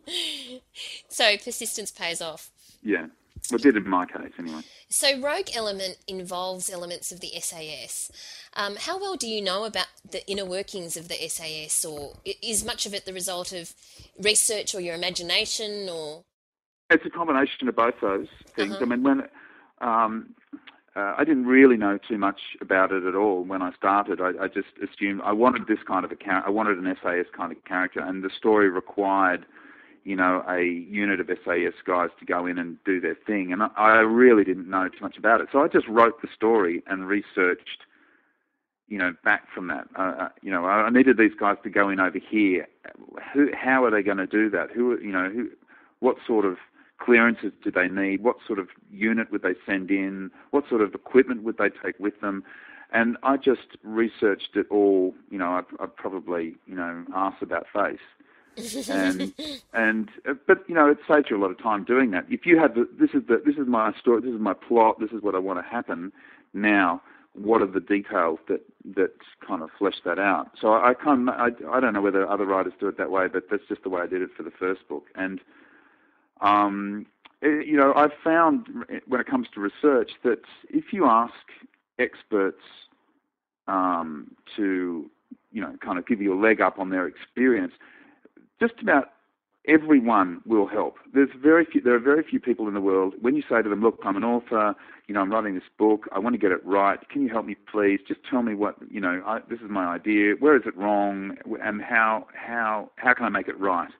so 1.09 1.37
persistence 1.39 1.91
pays 1.91 2.21
off. 2.21 2.51
Yeah, 2.83 3.07
well, 3.51 3.59
it 3.59 3.63
did 3.63 3.77
in 3.77 3.89
my 3.89 4.07
case 4.07 4.33
anyway. 4.39 4.63
So 4.89 5.21
Rogue 5.21 5.49
Element 5.55 5.99
involves 6.07 6.71
elements 6.71 7.11
of 7.13 7.21
the 7.21 7.31
SAS. 7.41 8.11
Um, 8.55 8.77
how 8.77 8.99
well 8.99 9.17
do 9.17 9.29
you 9.29 9.43
know 9.43 9.65
about 9.65 9.87
the 10.09 10.27
inner 10.31 10.45
workings 10.45 10.97
of 10.97 11.09
the 11.09 11.17
SAS, 11.29 11.85
or 11.85 12.15
is 12.43 12.65
much 12.65 12.87
of 12.87 12.95
it 12.95 13.05
the 13.05 13.13
result 13.13 13.53
of 13.53 13.73
research 14.19 14.75
or 14.75 14.81
your 14.81 14.95
imagination, 14.95 15.89
or 15.89 16.25
It's 16.91 17.05
a 17.05 17.11
combination 17.11 17.69
of 17.69 17.77
both 17.77 17.95
those 18.01 18.29
things. 18.55 18.75
Uh-huh. 18.75 18.85
I 18.85 18.89
mean, 18.89 19.03
when 19.03 19.23
um, 19.81 20.35
uh, 20.95 21.15
I 21.17 21.25
didn't 21.25 21.47
really 21.47 21.77
know 21.77 21.99
too 22.07 22.19
much 22.19 22.41
about 22.61 22.93
it 22.93 23.05
at 23.05 23.15
all 23.15 23.45
when 23.45 23.63
I 23.63 23.73
started. 23.73 24.21
I, 24.21 24.33
I 24.45 24.49
just 24.49 24.69
assumed 24.83 25.23
I 25.25 25.33
wanted 25.33 25.67
this 25.67 25.79
kind 25.87 26.05
of 26.05 26.13
a 26.13 26.17
character. 26.17 26.49
I 26.49 26.51
wanted 26.51 26.79
an 26.79 26.97
SAS 27.03 27.27
kind 27.35 27.51
of 27.51 27.65
character, 27.65 28.01
and 28.01 28.23
the 28.23 28.31
story 28.37 28.69
required, 28.69 29.47
you 30.05 30.17
know, 30.17 30.45
a 30.49 30.63
unit 30.63 31.21
of 31.21 31.29
SAS 31.29 31.75
guys 31.85 32.11
to 32.19 32.25
go 32.25 32.47
in 32.47 32.59
and 32.59 32.77
do 32.85 33.01
their 33.01 33.15
thing. 33.15 33.53
And 33.53 33.63
I, 33.63 33.69
I 33.77 33.99
really 33.99 34.45
didn't 34.45 34.69
know 34.69 34.89
too 34.89 35.01
much 35.01 35.17
about 35.17 35.41
it, 35.41 35.49
so 35.53 35.63
I 35.63 35.69
just 35.69 35.87
wrote 35.89 36.21
the 36.23 36.29
story 36.35 36.83
and 36.87 37.07
researched, 37.07 37.85
you 38.89 38.99
know, 38.99 39.15
back 39.25 39.47
from 39.55 39.69
that. 39.69 39.87
Uh, 39.97 40.03
uh 40.03 40.29
you 40.43 40.51
know, 40.51 40.67
I 40.67 40.91
needed 40.91 41.19
these 41.19 41.35
guys 41.39 41.57
to 41.63 41.71
go 41.71 41.89
in 41.89 42.01
over 42.01 42.19
here. 42.19 42.67
Who, 43.33 43.51
how 43.55 43.85
are 43.85 43.91
they 43.91 44.03
going 44.03 44.19
to 44.19 44.27
do 44.27 44.51
that? 44.51 44.71
Who, 44.73 44.99
you 45.01 45.13
know, 45.13 45.29
who, 45.29 45.51
what 46.01 46.17
sort 46.27 46.45
of 46.45 46.57
clearances 46.99 47.53
do 47.63 47.71
they 47.71 47.89
need? 47.89 48.23
What 48.23 48.37
sort 48.47 48.59
of 48.59 48.69
unit 48.91 49.31
would 49.31 49.43
they 49.43 49.55
send 49.67 49.91
in? 49.91 50.31
What 50.51 50.69
sort 50.69 50.81
of 50.81 50.95
equipment 50.95 51.43
would 51.43 51.59
they 51.59 51.71
take 51.71 51.99
with 51.99 52.21
them? 52.21 52.45
And 52.93 53.17
I 53.23 53.37
just 53.37 53.77
researched 53.83 54.55
it 54.55 54.67
all. 54.71 55.15
You 55.31 55.39
know, 55.39 55.47
I, 55.47 55.63
I 55.83 55.87
probably 55.87 56.57
you 56.67 56.75
know 56.75 57.05
asked 57.15 57.43
about 57.43 57.67
face. 57.73 57.99
And 58.57 59.33
and 59.73 60.11
but 60.47 60.65
you 60.69 60.75
know 60.75 60.89
it 60.89 60.99
saves 61.09 61.27
you 61.31 61.37
a 61.37 61.43
lot 61.43 61.51
of 61.51 61.59
time 61.59 61.85
doing 61.85 62.11
that. 62.13 62.27
If 62.29 62.47
you 62.47 62.59
have 62.59 62.75
the, 62.75 62.89
this 62.99 63.11
is 63.11 63.23
the 63.29 63.43
this 63.45 63.57
is 63.57 63.67
my 63.67 63.93
story, 63.99 64.23
this 64.23 64.33
is 64.33 64.41
my 64.41 64.55
plot, 64.55 65.01
this 65.01 65.11
is 65.11 65.23
what 65.23 65.35
I 65.35 65.39
want 65.39 65.59
to 65.59 65.69
happen. 65.69 66.13
Now, 66.55 67.03
what 67.35 67.63
are 67.63 67.67
the 67.67 67.81
details 67.81 68.39
that 68.49 68.61
that 68.95 69.13
kind 69.47 69.63
of 69.63 69.71
flesh 69.79 69.97
that 70.05 70.19
out? 70.19 70.51
So 70.61 70.73
I, 70.73 70.91
I 70.91 70.95
can't 70.95 71.29
I, 71.29 71.49
I 71.71 71.81
don't 71.81 71.95
know 71.95 72.03
whether 72.03 72.29
other 72.29 72.47
writers 72.47 72.75
do 72.79 72.89
it 72.89 72.99
that 72.99 73.11
way, 73.11 73.29
but 73.29 73.45
that's 73.51 73.67
just 73.69 73.83
the 73.83 73.89
way 73.89 74.03
I 74.03 74.07
did 74.07 74.23
it 74.23 74.31
for 74.37 74.43
the 74.43 74.51
first 74.51 74.87
book. 74.89 75.07
And 75.15 75.41
um, 76.41 77.07
eh, 77.43 77.61
you 77.65 77.77
know, 77.77 77.93
I've 77.95 78.13
found 78.23 78.67
when 79.07 79.21
it 79.21 79.27
comes 79.27 79.49
to 79.55 79.61
research 79.61 80.13
that 80.25 80.43
if 80.69 80.93
you 80.93 81.07
ask 81.07 81.35
experts 81.99 82.63
um, 83.69 84.33
to, 84.57 85.11
you 85.53 85.61
know, 85.61 85.75
kind 85.81 85.99
of 85.99 86.07
give 86.07 86.21
you 86.21 86.35
a 86.35 86.41
leg 86.41 86.61
up 86.61 86.79
on 86.79 86.91
their 86.91 87.07
experience, 87.07 87.73
just 88.63 88.81
about 88.81 89.09
everyone 89.67 90.41
will 90.47 90.67
help. 90.67 90.97
There's 91.13 91.31
very 91.41 91.65
few, 91.65 91.81
there 91.81 91.95
are 91.95 92.01
very 92.01 92.23
few 92.23 92.41
people 92.41 92.69
in 92.69 92.75
the 92.75 92.81
world. 92.81 93.15
When 93.21 93.35
you 93.35 93.43
say 93.49 93.61
to 93.63 93.69
them, 93.69 93.83
"Look, 93.83 93.99
I'm 94.05 94.17
an 94.17 94.25
author. 94.25 94.75
You 95.09 95.15
know, 95.15 95.21
I'm 95.21 95.33
writing 95.33 95.55
this 95.55 95.71
book. 95.79 96.09
I 96.13 96.19
want 96.21 96.35
to 96.35 96.39
get 96.39 96.53
it 96.53 96.65
right. 96.65 96.99
Can 97.09 97.23
you 97.23 97.29
help 97.29 97.45
me, 97.47 97.57
please? 97.71 98.01
Just 98.07 98.21
tell 98.29 98.43
me 98.43 98.55
what 98.55 98.77
you 98.89 99.01
know. 99.01 99.23
I, 99.27 99.41
this 99.51 99.61
is 99.61 99.71
my 99.71 99.87
idea. 99.87 100.35
Where 100.39 100.57
is 100.57 100.63
it 100.65 100.77
wrong? 100.77 101.37
And 101.63 101.83
how 101.83 102.27
how 102.35 102.91
how 102.97 103.15
can 103.15 103.25
I 103.27 103.29
make 103.29 103.49
it 103.49 103.59
right?" 103.59 103.91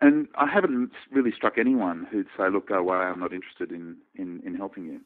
And 0.00 0.26
I 0.34 0.48
haven't 0.52 0.90
really 1.12 1.30
struck 1.30 1.58
anyone 1.58 2.08
who'd 2.10 2.26
say, 2.36 2.50
look, 2.50 2.70
go 2.70 2.74
away, 2.74 2.96
I'm 2.96 3.20
not 3.20 3.32
interested 3.32 3.70
in, 3.70 3.98
in, 4.16 4.42
in 4.44 4.56
helping 4.56 4.84
you. 4.84 5.00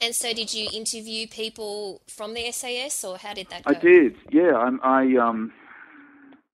And 0.00 0.14
so, 0.14 0.32
did 0.32 0.54
you 0.54 0.70
interview 0.72 1.26
people 1.26 2.00
from 2.08 2.32
the 2.32 2.50
SAS, 2.50 3.04
or 3.04 3.18
how 3.18 3.34
did 3.34 3.50
that 3.50 3.64
go? 3.64 3.74
I 3.76 3.78
did, 3.78 4.16
yeah. 4.30 4.52
I, 4.54 5.02
I 5.02 5.16
um, 5.18 5.52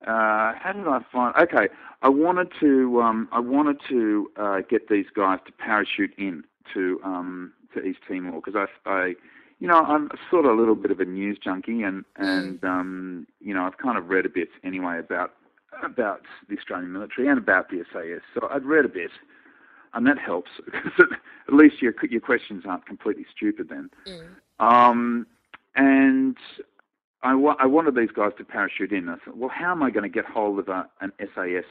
uh, 0.06 0.52
how 0.58 0.72
did 0.74 0.86
I 0.86 1.00
find? 1.10 1.34
Okay, 1.36 1.68
I 2.02 2.08
wanted 2.08 2.48
to, 2.60 3.00
um, 3.00 3.28
I 3.32 3.40
wanted 3.40 3.80
to 3.88 4.30
uh, 4.36 4.60
get 4.68 4.88
these 4.88 5.06
guys 5.14 5.38
to 5.46 5.52
parachute 5.52 6.12
in 6.18 6.44
to 6.74 7.00
um, 7.04 7.52
to 7.74 7.82
East 7.82 8.00
Timor 8.06 8.40
because 8.40 8.54
I, 8.54 8.88
I, 8.88 9.14
you 9.58 9.68
know, 9.68 9.78
I'm 9.78 10.10
sort 10.30 10.44
of 10.44 10.52
a 10.52 10.54
little 10.54 10.74
bit 10.74 10.90
of 10.90 11.00
a 11.00 11.04
news 11.04 11.38
junkie, 11.42 11.82
and 11.82 12.04
and 12.16 12.62
um, 12.64 13.26
you 13.40 13.54
know, 13.54 13.64
I've 13.64 13.78
kind 13.78 13.96
of 13.96 14.08
read 14.08 14.26
a 14.26 14.28
bit 14.28 14.48
anyway 14.62 14.98
about 14.98 15.32
about 15.82 16.22
the 16.48 16.56
Australian 16.56 16.92
military 16.92 17.28
and 17.28 17.38
about 17.38 17.70
the 17.70 17.82
SAS. 17.92 18.22
So 18.34 18.48
I'd 18.50 18.64
read 18.64 18.84
a 18.84 18.88
bit, 18.88 19.10
and 19.94 20.06
that 20.06 20.18
helps 20.18 20.50
because 20.64 20.92
at 21.48 21.54
least 21.54 21.80
your 21.80 21.94
your 22.08 22.20
questions 22.20 22.64
aren't 22.66 22.86
completely 22.86 23.26
stupid 23.34 23.68
then. 23.68 23.90
Mm. 24.06 24.26
Um, 24.60 25.26
and 25.76 26.36
I, 27.24 27.34
wa- 27.34 27.56
I 27.58 27.66
wanted 27.66 27.96
these 27.96 28.10
guys 28.14 28.32
to 28.38 28.44
parachute 28.44 28.92
in. 28.92 29.08
I 29.08 29.16
thought, 29.24 29.36
well, 29.36 29.50
how 29.52 29.72
am 29.72 29.82
I 29.82 29.90
going 29.90 30.02
to 30.02 30.14
get 30.14 30.26
hold 30.26 30.58
of 30.58 30.68
a, 30.68 30.88
an 31.00 31.10
SAS 31.18 31.64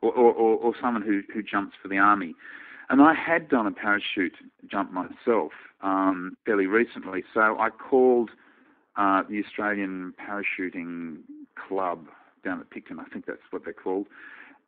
or, 0.00 0.12
or, 0.12 0.32
or, 0.32 0.56
or 0.56 0.74
someone 0.80 1.02
who, 1.02 1.20
who 1.32 1.42
jumps 1.42 1.76
for 1.80 1.88
the 1.88 1.98
army? 1.98 2.34
And 2.90 3.00
I 3.00 3.14
had 3.14 3.48
done 3.48 3.66
a 3.66 3.70
parachute 3.70 4.34
jump 4.70 4.92
myself 4.92 5.52
um, 5.82 6.36
fairly 6.44 6.66
recently, 6.66 7.22
so 7.32 7.58
I 7.58 7.68
called 7.70 8.30
uh, 8.96 9.22
the 9.28 9.42
Australian 9.44 10.14
Parachuting 10.18 11.18
Club 11.68 12.06
down 12.44 12.60
at 12.60 12.70
Picton, 12.70 12.98
I 13.00 13.04
think 13.04 13.26
that's 13.26 13.40
what 13.50 13.64
they're 13.64 13.72
called, 13.72 14.06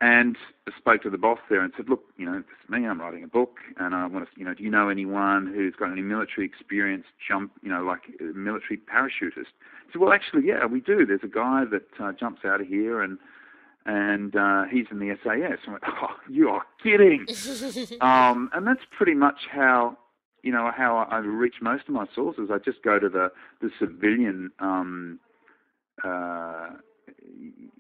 and 0.00 0.36
spoke 0.76 1.02
to 1.02 1.10
the 1.10 1.18
boss 1.18 1.38
there 1.48 1.62
and 1.62 1.72
said, 1.76 1.88
look, 1.88 2.02
you 2.16 2.26
know, 2.26 2.36
this 2.36 2.44
is 2.64 2.70
me, 2.70 2.86
I'm 2.86 3.00
writing 3.00 3.24
a 3.24 3.28
book, 3.28 3.56
and 3.78 3.94
I 3.94 4.06
want 4.06 4.26
to, 4.26 4.30
you 4.38 4.44
know, 4.44 4.52
do 4.52 4.62
you 4.62 4.70
know 4.70 4.88
anyone 4.88 5.46
who's 5.46 5.74
got 5.74 5.90
any 5.90 6.02
military 6.02 6.46
experience, 6.46 7.04
jump, 7.26 7.52
you 7.62 7.70
know, 7.70 7.82
like 7.82 8.02
a 8.20 8.36
military 8.36 8.78
parachutist? 8.78 9.52
He 9.86 9.92
said, 9.92 10.00
well, 10.00 10.12
actually, 10.12 10.46
yeah, 10.46 10.66
we 10.66 10.80
do. 10.80 11.06
There's 11.06 11.20
a 11.22 11.28
guy 11.28 11.64
that 11.70 11.88
uh, 11.98 12.12
jumps 12.12 12.42
out 12.44 12.60
of 12.60 12.66
here 12.66 13.00
and 13.02 13.18
and 13.86 14.34
uh, 14.34 14.64
he's 14.64 14.86
in 14.90 14.98
the 14.98 15.16
SAS. 15.22 15.58
I 15.66 15.70
went, 15.70 15.84
oh, 15.86 16.16
you 16.28 16.48
are 16.48 16.62
kidding. 16.82 17.24
um, 18.00 18.50
and 18.52 18.66
that's 18.66 18.80
pretty 18.90 19.14
much 19.14 19.46
how, 19.48 19.96
you 20.42 20.50
know, 20.50 20.72
how 20.76 21.06
I 21.08 21.18
reach 21.18 21.56
most 21.62 21.84
of 21.86 21.94
my 21.94 22.06
sources. 22.12 22.50
I 22.52 22.58
just 22.58 22.82
go 22.82 22.98
to 22.98 23.08
the, 23.08 23.30
the 23.60 23.70
civilian 23.78 24.50
um, 24.58 25.20
uh, 26.02 26.70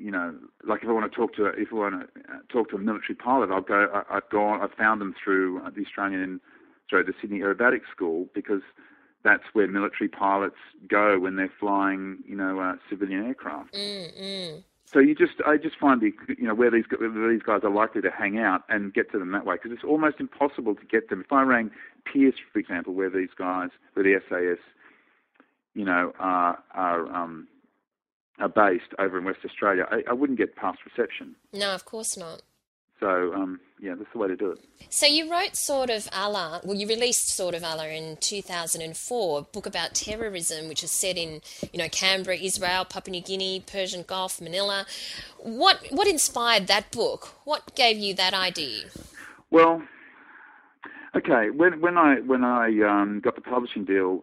you 0.06 0.12
know, 0.12 0.36
like 0.64 0.84
if 0.84 0.88
I 0.88 0.92
want 0.92 1.10
to 1.10 1.16
talk 1.16 1.34
to 1.34 1.46
if 1.46 1.72
I 1.72 1.74
want 1.74 1.94
to 2.14 2.32
uh, 2.32 2.38
talk 2.48 2.70
to 2.70 2.76
a 2.76 2.78
military 2.78 3.16
pilot, 3.16 3.50
I'll 3.50 3.60
go. 3.60 3.88
I, 3.92 4.14
have 4.14 4.30
gone. 4.30 4.62
I've 4.62 4.72
found 4.78 5.00
them 5.00 5.16
through 5.22 5.60
uh, 5.62 5.70
the 5.70 5.84
Australian, 5.84 6.40
sorry, 6.88 7.02
the 7.02 7.12
Sydney 7.20 7.40
Aerobatic 7.40 7.80
School 7.90 8.28
because 8.32 8.62
that's 9.24 9.42
where 9.52 9.66
military 9.66 10.06
pilots 10.06 10.54
go 10.86 11.18
when 11.18 11.34
they're 11.34 11.52
flying, 11.58 12.18
you 12.24 12.36
know, 12.36 12.60
uh, 12.60 12.76
civilian 12.88 13.26
aircraft. 13.26 13.74
Mm-hmm. 13.74 14.60
So 14.84 15.00
you 15.00 15.16
just, 15.16 15.32
I 15.44 15.56
just 15.56 15.76
find 15.76 16.00
the, 16.00 16.12
you 16.38 16.46
know, 16.46 16.54
where 16.54 16.70
these 16.70 16.84
where 16.96 17.28
these 17.28 17.42
guys 17.42 17.62
are 17.64 17.74
likely 17.74 18.00
to 18.02 18.10
hang 18.12 18.38
out 18.38 18.62
and 18.68 18.94
get 18.94 19.10
to 19.10 19.18
them 19.18 19.32
that 19.32 19.44
way 19.44 19.56
because 19.56 19.72
it's 19.72 19.82
almost 19.82 20.20
impossible 20.20 20.76
to 20.76 20.86
get 20.86 21.10
them. 21.10 21.20
If 21.20 21.32
I 21.32 21.42
rang 21.42 21.72
Pearce, 22.04 22.36
for 22.52 22.60
example, 22.60 22.94
where 22.94 23.10
these 23.10 23.34
guys, 23.36 23.70
where 23.94 24.04
the 24.04 24.20
SAS, 24.28 24.62
you 25.74 25.84
know, 25.84 26.12
are 26.20 26.62
are 26.72 27.12
um, 27.12 27.48
are 28.38 28.48
based 28.48 28.92
over 28.98 29.18
in 29.18 29.24
West 29.24 29.40
Australia, 29.44 29.86
I, 29.90 30.02
I 30.10 30.12
wouldn't 30.12 30.38
get 30.38 30.56
past 30.56 30.78
reception. 30.84 31.34
No, 31.52 31.74
of 31.74 31.84
course 31.84 32.16
not. 32.16 32.42
So 33.00 33.34
um, 33.34 33.60
yeah, 33.80 33.94
that's 33.94 34.10
the 34.12 34.18
way 34.18 34.28
to 34.28 34.36
do 34.36 34.52
it. 34.52 34.58
So 34.88 35.06
you 35.06 35.30
wrote 35.30 35.54
Sword 35.54 35.90
of 35.90 36.08
Allah. 36.12 36.62
Well, 36.64 36.76
you 36.76 36.88
released 36.88 37.28
Sword 37.28 37.54
of 37.54 37.62
Allah 37.62 37.88
in 37.88 38.16
2004, 38.16 39.38
a 39.38 39.42
book 39.42 39.66
about 39.66 39.94
terrorism, 39.94 40.68
which 40.68 40.82
is 40.82 40.90
set 40.90 41.18
in 41.18 41.42
you 41.72 41.78
know 41.78 41.88
Canberra, 41.90 42.36
Israel, 42.36 42.86
Papua 42.86 43.12
New 43.12 43.22
Guinea, 43.22 43.62
Persian 43.66 44.02
Gulf, 44.02 44.40
Manila. 44.40 44.86
What 45.38 45.86
what 45.90 46.08
inspired 46.08 46.68
that 46.68 46.90
book? 46.90 47.34
What 47.44 47.74
gave 47.74 47.98
you 47.98 48.14
that 48.14 48.32
idea? 48.32 48.84
Well, 49.50 49.82
okay, 51.14 51.50
when 51.50 51.80
when 51.82 51.98
I 51.98 52.20
when 52.20 52.44
I 52.44 52.80
um, 52.80 53.20
got 53.20 53.34
the 53.34 53.42
publishing 53.42 53.84
deal 53.84 54.20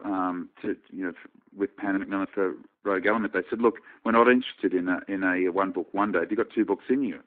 to 0.63 0.75
you 0.91 1.05
know 1.05 1.13
with 1.55 1.77
Pan 1.77 1.91
and 1.91 1.99
Macmillan 1.99 2.27
for 2.33 2.55
Rogue 2.83 3.05
Element, 3.05 3.33
they 3.33 3.43
said, 3.49 3.61
"Look, 3.61 3.79
we're 4.03 4.11
not 4.11 4.27
interested 4.29 4.73
in 4.73 4.89
a 4.89 5.01
in 5.07 5.23
a 5.23 5.49
one 5.49 5.71
book 5.71 5.87
wonder. 5.93 6.19
Have 6.19 6.31
you 6.31 6.37
got 6.37 6.49
two 6.49 6.65
books 6.65 6.85
in 6.89 7.03
you?" 7.03 7.19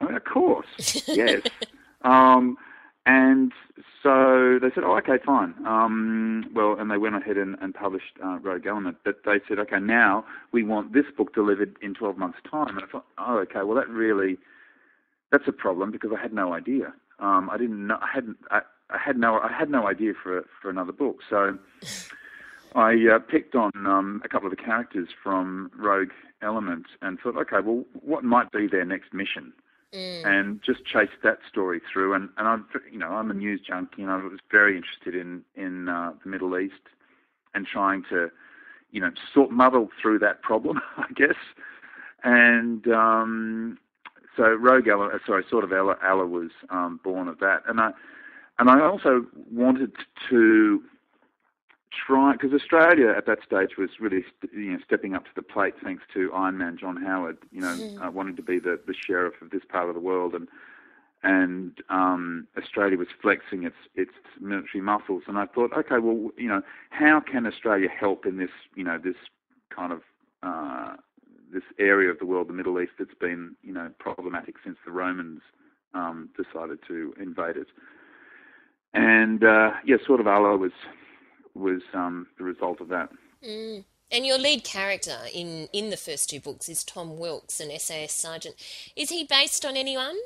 I 0.00 0.06
mean, 0.06 0.14
of 0.14 0.24
course, 0.24 0.66
yes. 1.08 1.42
Um, 2.02 2.56
and 3.06 3.52
so 4.02 4.58
they 4.60 4.70
said, 4.74 4.84
"Oh, 4.84 4.96
okay, 4.98 5.18
fine." 5.24 5.54
Um, 5.66 6.46
well, 6.54 6.76
and 6.78 6.90
they 6.90 6.96
went 6.96 7.16
ahead 7.16 7.36
and, 7.36 7.56
and 7.60 7.74
published 7.74 8.16
uh, 8.24 8.38
Rogue 8.38 8.66
Element, 8.66 8.98
but 9.04 9.20
they 9.24 9.40
said, 9.46 9.58
"Okay, 9.58 9.78
now 9.78 10.24
we 10.52 10.62
want 10.62 10.94
this 10.94 11.06
book 11.16 11.34
delivered 11.34 11.76
in 11.82 11.94
12 11.94 12.16
months' 12.16 12.38
time." 12.50 12.76
And 12.76 12.84
I 12.84 12.86
thought, 12.86 13.06
"Oh, 13.18 13.38
okay. 13.38 13.62
Well, 13.62 13.76
that 13.76 13.88
really 13.88 14.38
that's 15.30 15.46
a 15.46 15.52
problem 15.52 15.90
because 15.90 16.12
I 16.16 16.20
had 16.20 16.32
no 16.32 16.54
idea. 16.54 16.94
Um, 17.18 17.50
I 17.50 17.58
didn't 17.58 17.86
know. 17.86 17.98
I 18.00 18.08
hadn't. 18.12 18.38
I, 18.50 18.62
I 18.90 18.98
had 18.98 19.18
no. 19.18 19.38
I 19.38 19.52
had 19.52 19.70
no 19.70 19.86
idea 19.86 20.14
for 20.20 20.44
for 20.60 20.70
another 20.70 20.92
book. 20.92 21.18
So." 21.28 21.58
I 22.74 22.94
uh, 23.14 23.18
picked 23.20 23.54
on 23.54 23.70
um, 23.86 24.20
a 24.24 24.28
couple 24.28 24.50
of 24.50 24.56
the 24.56 24.62
characters 24.62 25.08
from 25.22 25.70
Rogue 25.76 26.10
Element 26.42 26.86
and 27.02 27.18
thought, 27.20 27.36
okay, 27.36 27.60
well, 27.64 27.84
what 27.92 28.24
might 28.24 28.50
be 28.50 28.66
their 28.66 28.84
next 28.84 29.14
mission? 29.14 29.52
Mm. 29.92 30.26
And 30.26 30.60
just 30.62 30.84
chased 30.84 31.22
that 31.22 31.38
story 31.48 31.80
through. 31.92 32.14
And, 32.14 32.28
and 32.36 32.48
I'm, 32.48 32.66
you 32.90 32.98
know, 32.98 33.10
I'm 33.10 33.30
a 33.30 33.34
news 33.34 33.60
junkie, 33.60 34.02
and 34.02 34.10
I 34.10 34.16
was 34.16 34.40
very 34.50 34.76
interested 34.76 35.14
in 35.14 35.42
in 35.54 35.88
uh, 35.88 36.12
the 36.22 36.28
Middle 36.28 36.58
East 36.58 36.74
and 37.54 37.64
trying 37.64 38.02
to, 38.10 38.30
you 38.90 39.00
know, 39.00 39.12
sort 39.32 39.52
muddle 39.52 39.88
through 40.02 40.18
that 40.18 40.42
problem, 40.42 40.80
I 40.96 41.12
guess. 41.14 41.36
And 42.24 42.88
um, 42.88 43.78
so 44.36 44.54
Rogue 44.54 44.88
Ella, 44.88 45.10
uh, 45.14 45.18
sorry, 45.24 45.44
Sword 45.48 45.62
of 45.62 45.72
Allah, 45.72 45.96
Ella 46.04 46.26
was 46.26 46.50
um, 46.70 46.98
born 47.04 47.28
of 47.28 47.38
that. 47.38 47.62
And 47.68 47.80
I 47.80 47.92
and 48.58 48.68
I 48.68 48.80
also 48.80 49.26
wanted 49.52 49.92
to 50.30 50.82
try 52.06 52.32
because 52.32 52.52
Australia 52.52 53.14
at 53.16 53.26
that 53.26 53.38
stage 53.44 53.76
was 53.78 53.90
really 54.00 54.24
you 54.52 54.72
know 54.72 54.78
stepping 54.84 55.14
up 55.14 55.24
to 55.24 55.30
the 55.36 55.42
plate 55.42 55.74
thanks 55.82 56.02
to 56.14 56.32
Iron 56.32 56.58
Man 56.58 56.76
John 56.78 56.96
Howard, 56.96 57.38
you 57.50 57.60
know, 57.60 57.74
mm. 57.76 58.06
uh, 58.06 58.10
wanting 58.10 58.36
to 58.36 58.42
be 58.42 58.58
the, 58.58 58.80
the 58.86 58.94
sheriff 58.94 59.34
of 59.40 59.50
this 59.50 59.62
part 59.68 59.88
of 59.88 59.94
the 59.94 60.00
world 60.00 60.34
and 60.34 60.48
and 61.24 61.78
um, 61.88 62.46
Australia 62.56 62.98
was 62.98 63.08
flexing 63.20 63.64
its 63.64 63.76
its 63.94 64.12
military 64.40 64.82
muscles. 64.82 65.22
And 65.26 65.38
I 65.38 65.46
thought, 65.46 65.72
okay, 65.72 65.98
well, 65.98 66.30
you 66.36 66.48
know, 66.48 66.60
how 66.90 67.20
can 67.20 67.46
Australia 67.46 67.88
help 67.88 68.26
in 68.26 68.36
this, 68.36 68.50
you 68.74 68.84
know, 68.84 68.98
this 69.02 69.16
kind 69.74 69.92
of 69.92 70.02
uh, 70.42 70.96
this 71.52 71.62
area 71.78 72.10
of 72.10 72.18
the 72.18 72.26
world, 72.26 72.48
the 72.48 72.52
Middle 72.52 72.78
East, 72.78 72.92
that's 72.98 73.14
been, 73.18 73.56
you 73.62 73.72
know, 73.72 73.90
problematic 73.98 74.56
since 74.62 74.76
the 74.84 74.92
Romans 74.92 75.40
um, 75.94 76.28
decided 76.36 76.80
to 76.88 77.14
invade 77.18 77.56
it. 77.56 77.68
And 78.92 79.42
uh, 79.42 79.70
yeah, 79.84 79.96
Sword 80.06 80.20
of 80.20 80.26
Allah 80.26 80.58
was 80.58 80.72
was 81.54 81.82
um, 81.92 82.26
the 82.38 82.44
result 82.44 82.80
of 82.80 82.88
that. 82.88 83.10
Mm. 83.46 83.84
And 84.10 84.26
your 84.26 84.38
lead 84.38 84.64
character 84.64 85.18
in, 85.32 85.68
in 85.72 85.90
the 85.90 85.96
first 85.96 86.30
two 86.30 86.40
books 86.40 86.68
is 86.68 86.84
Tom 86.84 87.18
Wilkes, 87.18 87.58
an 87.60 87.70
SAS 87.78 88.12
sergeant. 88.12 88.54
Is 88.96 89.10
he 89.10 89.24
based 89.24 89.64
on 89.64 89.76
anyone? 89.76 90.16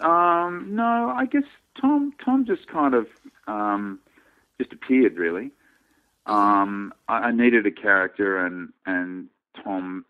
Um, 0.00 0.68
no, 0.70 1.12
I 1.16 1.26
guess 1.26 1.44
Tom 1.80 2.12
Tom 2.24 2.44
just 2.44 2.66
kind 2.66 2.94
of 2.94 3.06
um, 3.46 4.00
just 4.58 4.72
appeared 4.72 5.16
really. 5.16 5.50
Um, 6.26 6.92
I, 7.08 7.14
I 7.14 7.32
needed 7.32 7.66
a 7.66 7.70
character, 7.70 8.44
and 8.44 8.72
and 8.86 9.28
Tom, 9.62 10.04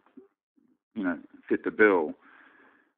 you 0.94 1.04
know, 1.04 1.18
fit 1.48 1.64
the 1.64 1.70
bill. 1.70 2.14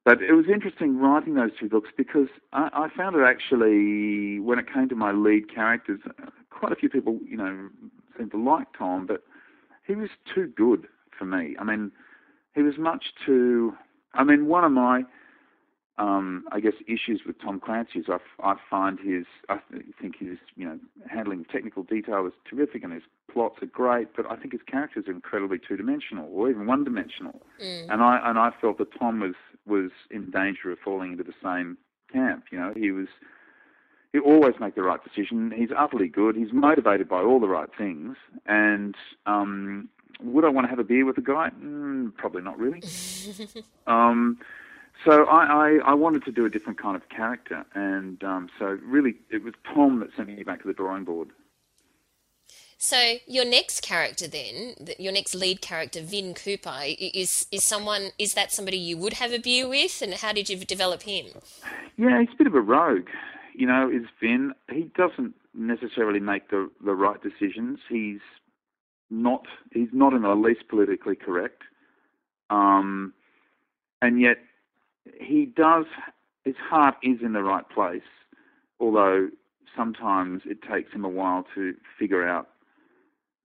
But 0.04 0.20
it 0.20 0.32
was 0.32 0.46
interesting 0.52 0.98
writing 0.98 1.34
those 1.34 1.52
two 1.58 1.68
books 1.68 1.88
because 1.96 2.28
I, 2.52 2.68
I 2.72 2.88
found 2.96 3.16
it 3.16 3.22
actually 3.22 4.38
when 4.38 4.58
it 4.58 4.72
came 4.72 4.88
to 4.90 4.94
my 4.94 5.12
lead 5.12 5.52
characters, 5.52 6.00
quite 6.64 6.72
a 6.72 6.80
few 6.80 6.88
people, 6.88 7.18
you 7.28 7.36
know, 7.36 7.68
seem 8.16 8.30
to 8.30 8.42
like 8.42 8.68
Tom, 8.76 9.06
but 9.06 9.22
he 9.86 9.94
was 9.94 10.08
too 10.34 10.46
good 10.56 10.88
for 11.16 11.26
me. 11.26 11.56
I 11.58 11.64
mean, 11.64 11.92
he 12.54 12.62
was 12.62 12.78
much 12.78 13.04
too. 13.26 13.74
I 14.14 14.24
mean, 14.24 14.46
one 14.46 14.64
of 14.64 14.72
my, 14.72 15.02
um, 15.98 16.44
I 16.52 16.60
guess, 16.60 16.72
issues 16.88 17.20
with 17.26 17.38
Tom 17.38 17.60
Clancy 17.60 17.98
is 17.98 18.06
I, 18.08 18.18
I 18.42 18.54
find 18.70 18.98
his, 18.98 19.26
I 19.50 19.58
think 20.00 20.16
his, 20.18 20.38
you 20.56 20.64
know, 20.64 20.78
handling 21.06 21.44
technical 21.44 21.82
detail 21.82 22.26
is 22.26 22.32
terrific 22.48 22.82
and 22.82 22.94
his 22.94 23.02
plots 23.30 23.56
are 23.60 23.66
great, 23.66 24.08
but 24.16 24.24
I 24.30 24.36
think 24.36 24.52
his 24.52 24.62
characters 24.66 25.04
are 25.06 25.12
incredibly 25.12 25.58
two-dimensional 25.58 26.30
or 26.32 26.48
even 26.48 26.66
one-dimensional. 26.66 27.42
Mm. 27.62 27.92
And 27.92 28.02
I 28.02 28.20
and 28.24 28.38
I 28.38 28.52
felt 28.58 28.78
that 28.78 28.98
Tom 28.98 29.20
was 29.20 29.34
was 29.66 29.90
in 30.10 30.30
danger 30.30 30.72
of 30.72 30.78
falling 30.78 31.12
into 31.12 31.24
the 31.24 31.34
same 31.42 31.76
camp. 32.10 32.44
You 32.50 32.58
know, 32.58 32.72
he 32.74 32.90
was 32.90 33.08
he 34.14 34.20
always 34.20 34.54
make 34.60 34.76
the 34.76 34.82
right 34.82 35.00
decision. 35.02 35.52
He's 35.54 35.70
utterly 35.76 36.06
good. 36.06 36.36
He's 36.36 36.52
motivated 36.52 37.08
by 37.08 37.20
all 37.20 37.40
the 37.40 37.48
right 37.48 37.68
things. 37.76 38.16
And 38.46 38.94
um, 39.26 39.88
would 40.20 40.44
I 40.44 40.50
want 40.50 40.66
to 40.66 40.68
have 40.68 40.78
a 40.78 40.84
beer 40.84 41.04
with 41.04 41.16
the 41.16 41.22
guy? 41.22 41.50
Mm, 41.60 42.14
probably 42.14 42.42
not 42.42 42.56
really. 42.56 42.80
um, 43.88 44.38
so 45.04 45.24
I, 45.24 45.46
I, 45.46 45.78
I, 45.84 45.94
wanted 45.94 46.24
to 46.26 46.30
do 46.30 46.46
a 46.46 46.48
different 46.48 46.80
kind 46.80 46.94
of 46.94 47.08
character, 47.08 47.64
and 47.74 48.22
um, 48.22 48.48
so 48.56 48.78
really 48.84 49.16
it 49.30 49.42
was 49.42 49.52
Tom 49.74 49.98
that 49.98 50.10
sent 50.16 50.28
me 50.28 50.40
back 50.44 50.62
to 50.62 50.68
the 50.68 50.74
drawing 50.74 51.02
board. 51.02 51.30
So 52.78 53.16
your 53.26 53.44
next 53.44 53.80
character, 53.80 54.28
then, 54.28 54.76
your 54.96 55.12
next 55.12 55.34
lead 55.34 55.60
character, 55.60 56.00
Vin 56.00 56.34
Cooper, 56.34 56.82
is 56.84 57.48
is 57.50 57.64
someone 57.64 58.10
is 58.18 58.34
that 58.34 58.52
somebody 58.52 58.76
you 58.76 58.96
would 58.96 59.14
have 59.14 59.32
a 59.32 59.40
beer 59.40 59.68
with, 59.68 60.00
and 60.00 60.14
how 60.14 60.32
did 60.32 60.48
you 60.48 60.56
develop 60.58 61.02
him? 61.02 61.26
Yeah, 61.96 62.20
he's 62.20 62.28
a 62.32 62.36
bit 62.36 62.46
of 62.46 62.54
a 62.54 62.60
rogue 62.60 63.08
you 63.54 63.66
know, 63.66 63.88
is 63.88 64.02
Vin. 64.20 64.52
He 64.70 64.90
doesn't 64.96 65.34
necessarily 65.54 66.20
make 66.20 66.50
the 66.50 66.70
the 66.84 66.94
right 66.94 67.20
decisions. 67.22 67.78
He's 67.88 68.20
not 69.10 69.46
he's 69.72 69.88
not 69.92 70.12
in 70.12 70.22
the 70.22 70.34
least 70.34 70.68
politically 70.68 71.16
correct, 71.16 71.62
um, 72.50 73.14
and 74.02 74.20
yet 74.20 74.38
he 75.20 75.46
does. 75.46 75.86
His 76.44 76.56
heart 76.56 76.96
is 77.02 77.20
in 77.22 77.32
the 77.32 77.42
right 77.42 77.66
place, 77.70 78.02
although 78.78 79.30
sometimes 79.76 80.42
it 80.44 80.58
takes 80.62 80.92
him 80.92 81.04
a 81.04 81.08
while 81.08 81.46
to 81.54 81.74
figure 81.98 82.26
out, 82.26 82.48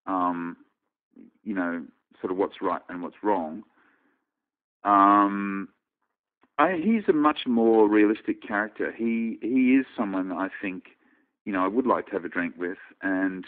um, 0.05 0.57
you 1.43 1.53
know, 1.53 1.85
sort 2.19 2.31
of 2.31 2.37
what's 2.37 2.61
right 2.61 2.81
and 2.89 3.01
what's 3.01 3.23
wrong. 3.23 3.63
Um, 4.83 5.69
I, 6.59 6.75
he's 6.75 7.07
a 7.07 7.13
much 7.13 7.47
more 7.47 7.87
realistic 7.87 8.45
character. 8.45 8.91
He 8.91 9.39
he 9.41 9.75
is 9.75 9.85
someone 9.97 10.33
I 10.33 10.49
think, 10.61 10.97
you 11.45 11.53
know, 11.53 11.63
I 11.63 11.67
would 11.67 11.87
like 11.87 12.07
to 12.07 12.11
have 12.11 12.25
a 12.25 12.29
drink 12.29 12.55
with, 12.57 12.77
and 13.01 13.45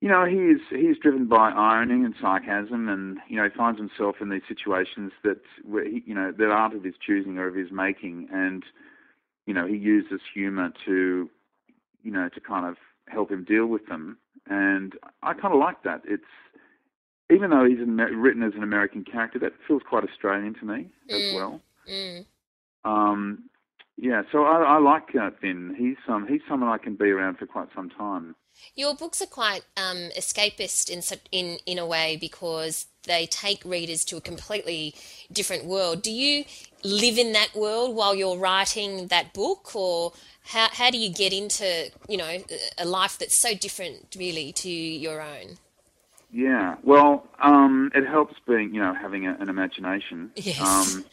you 0.00 0.08
know, 0.08 0.24
he 0.24 0.36
is 0.36 0.60
he's 0.70 0.96
driven 0.96 1.26
by 1.26 1.50
irony 1.50 2.04
and 2.06 2.14
sarcasm, 2.18 2.88
and 2.88 3.18
you 3.28 3.36
know, 3.36 3.44
he 3.44 3.50
finds 3.50 3.78
himself 3.78 4.16
in 4.22 4.30
these 4.30 4.42
situations 4.48 5.12
that 5.24 5.42
where 5.62 5.84
he, 5.84 6.02
you 6.06 6.14
know 6.14 6.32
that 6.32 6.50
aren't 6.50 6.74
of 6.74 6.84
his 6.84 6.94
choosing 7.06 7.36
or 7.36 7.48
of 7.48 7.54
his 7.54 7.70
making, 7.70 8.28
and 8.32 8.64
you 9.44 9.52
know, 9.52 9.66
he 9.66 9.76
uses 9.76 10.20
humour 10.32 10.72
to, 10.86 11.28
you 12.02 12.10
know, 12.10 12.30
to 12.30 12.40
kind 12.40 12.64
of 12.64 12.76
help 13.08 13.30
him 13.30 13.44
deal 13.44 13.66
with 13.66 13.86
them, 13.88 14.16
and 14.46 14.94
I 15.22 15.34
kind 15.34 15.52
of 15.52 15.60
like 15.60 15.82
that. 15.82 16.00
It's 16.06 16.24
even 17.30 17.50
though 17.50 17.64
he's 17.64 17.78
written 17.78 18.42
as 18.42 18.54
an 18.54 18.62
American 18.62 19.04
character, 19.04 19.38
that 19.40 19.52
feels 19.66 19.82
quite 19.88 20.04
Australian 20.04 20.54
to 20.54 20.64
me 20.64 20.88
mm. 21.10 21.14
as 21.14 21.34
well. 21.34 21.60
Mm. 21.90 22.26
Um, 22.84 23.50
yeah, 23.96 24.22
so 24.30 24.44
I, 24.44 24.62
I 24.62 24.78
like 24.78 25.14
uh, 25.20 25.30
Vin. 25.40 25.74
He's 25.76 25.96
um, 26.06 26.26
he's 26.28 26.40
someone 26.48 26.70
I 26.70 26.78
can 26.78 26.94
be 26.94 27.10
around 27.10 27.38
for 27.38 27.46
quite 27.46 27.68
some 27.74 27.90
time. 27.90 28.36
Your 28.74 28.94
books 28.94 29.20
are 29.20 29.26
quite 29.26 29.62
um, 29.76 30.10
escapist 30.16 30.88
in 30.88 31.02
in 31.32 31.58
in 31.66 31.78
a 31.78 31.86
way 31.86 32.16
because 32.16 32.86
they 33.04 33.26
take 33.26 33.64
readers 33.64 34.04
to 34.04 34.16
a 34.16 34.20
completely 34.20 34.94
different 35.32 35.64
world. 35.64 36.02
Do 36.02 36.12
you 36.12 36.44
live 36.84 37.18
in 37.18 37.32
that 37.32 37.54
world 37.54 37.96
while 37.96 38.14
you're 38.14 38.38
writing 38.38 39.08
that 39.08 39.34
book, 39.34 39.74
or 39.74 40.12
how 40.44 40.68
how 40.70 40.90
do 40.90 40.98
you 40.98 41.12
get 41.12 41.32
into 41.32 41.90
you 42.08 42.16
know 42.16 42.38
a 42.78 42.84
life 42.84 43.18
that's 43.18 43.40
so 43.40 43.54
different 43.54 44.14
really 44.16 44.52
to 44.52 44.70
your 44.70 45.20
own? 45.20 45.58
Yeah, 46.30 46.76
well, 46.82 47.26
um, 47.42 47.90
it 47.94 48.06
helps 48.06 48.34
being, 48.46 48.74
you 48.74 48.80
know, 48.80 48.94
having 48.94 49.26
a, 49.26 49.36
an 49.40 49.48
imagination. 49.48 50.30
Yes. 50.36 50.60
Um, 50.60 51.04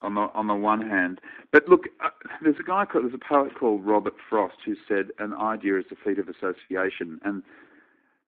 on 0.00 0.14
the 0.14 0.30
on 0.32 0.46
the 0.46 0.54
one 0.54 0.88
hand, 0.88 1.20
but 1.50 1.68
look, 1.68 1.88
uh, 2.04 2.10
there's 2.40 2.58
a 2.60 2.62
guy 2.62 2.84
called 2.84 3.04
there's 3.04 3.14
a 3.14 3.18
poet 3.18 3.52
called 3.58 3.84
Robert 3.84 4.14
Frost 4.28 4.54
who 4.64 4.76
said 4.86 5.08
an 5.18 5.34
idea 5.34 5.76
is 5.76 5.86
the 5.90 5.96
feat 5.96 6.20
of 6.20 6.28
association, 6.28 7.18
and 7.24 7.42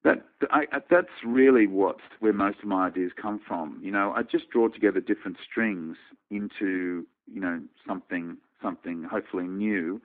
that 0.03 0.25
I, 0.51 0.67
that's 0.91 1.09
really 1.25 1.67
what 1.67 1.99
where 2.21 2.33
most 2.33 2.59
of 2.61 2.65
my 2.65 2.87
ideas 2.87 3.13
come 3.21 3.41
from. 3.47 3.79
You 3.83 3.93
know, 3.93 4.13
I 4.17 4.23
just 4.23 4.51
draw 4.51 4.69
together 4.69 5.01
different 5.01 5.37
strings 5.49 5.97
into 6.31 7.07
you 7.33 7.41
know 7.41 7.61
something 7.87 8.37
something 8.63 9.05
hopefully 9.05 9.47
new. 9.47 10.01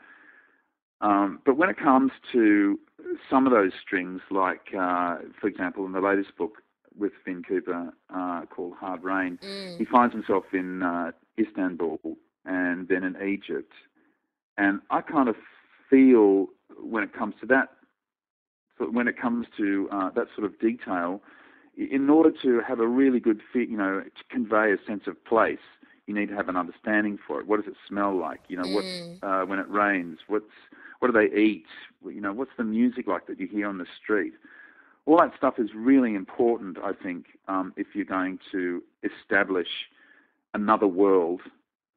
Um, 1.01 1.39
but 1.45 1.58
when 1.58 1.69
it 1.69 1.77
comes 1.77 2.12
to 2.31 2.79
some 3.29 3.45
of 3.45 3.51
those 3.51 3.71
strings, 3.81 4.21
like, 4.31 4.73
uh, 4.77 5.17
for 5.39 5.47
example, 5.47 5.86
in 5.86 5.91
the 5.91 6.01
latest 6.01 6.36
book 6.38 6.62
with 6.97 7.12
Vin 7.25 7.43
Cooper 7.43 7.91
uh, 8.13 8.41
called 8.49 8.73
Hard 8.79 9.03
Rain, 9.03 9.38
mm. 9.43 9.77
he 9.77 9.86
finds 9.86 10.13
himself 10.13 10.45
in 10.53 10.81
uh, 10.81 11.12
Istanbul 11.38 11.99
and 12.45 12.88
then 12.88 13.03
in 13.03 13.15
Egypt. 13.21 13.73
And 14.58 14.79
I 14.89 15.01
kind 15.01 15.27
of 15.27 15.36
feel 15.89 16.47
when 16.81 17.03
it 17.03 17.13
comes 17.13 17.36
to 17.41 17.45
that, 17.47 17.69
when 18.79 19.08
it 19.08 19.19
comes 19.19 19.47
to 19.58 19.89
uh, 19.91 20.10
that 20.12 20.27
sort 20.36 20.45
of 20.45 20.60
detail, 20.60 21.21
in 21.77 22.10
order 22.10 22.31
to 22.41 22.62
have 22.65 22.79
a 22.79 22.88
really 22.88 23.19
good 23.19 23.41
fit, 23.51 23.69
you 23.69 23.77
know, 23.77 24.01
to 24.01 24.23
convey 24.29 24.71
a 24.71 24.77
sense 24.88 25.03
of 25.08 25.23
place, 25.25 25.60
you 26.08 26.13
need 26.13 26.29
to 26.29 26.36
have 26.36 26.49
an 26.49 26.55
understanding 26.55 27.17
for 27.27 27.39
it. 27.39 27.47
What 27.47 27.58
does 27.58 27.67
it 27.67 27.77
smell 27.88 28.15
like? 28.17 28.41
You 28.47 28.58
know, 28.58 28.63
mm. 28.63 29.21
what 29.21 29.27
uh, 29.27 29.45
when 29.45 29.60
it 29.60 29.69
rains? 29.69 30.19
What's 30.27 30.45
what 31.06 31.13
do 31.13 31.30
they 31.30 31.39
eat? 31.39 31.68
You 32.04 32.20
know, 32.20 32.34
what's 32.34 32.52
the 32.58 32.63
music 32.63 33.06
like 33.06 33.28
that 33.28 33.39
you 33.39 33.48
hear 33.48 33.68
on 33.68 33.78
the 33.78 33.86
street? 34.02 34.34
All 35.06 35.18
that 35.20 35.34
stuff 35.38 35.60
is 35.60 35.70
really 35.76 36.15
important, 36.15 36.80
I 36.84 36.94
think, 36.94 37.26
um, 37.48 37.74
if 37.78 37.88
you're 37.94 38.06
going 38.06 38.39
to 38.52 38.82
establish 39.04 39.68
another 40.56 40.88
world, 40.88 41.41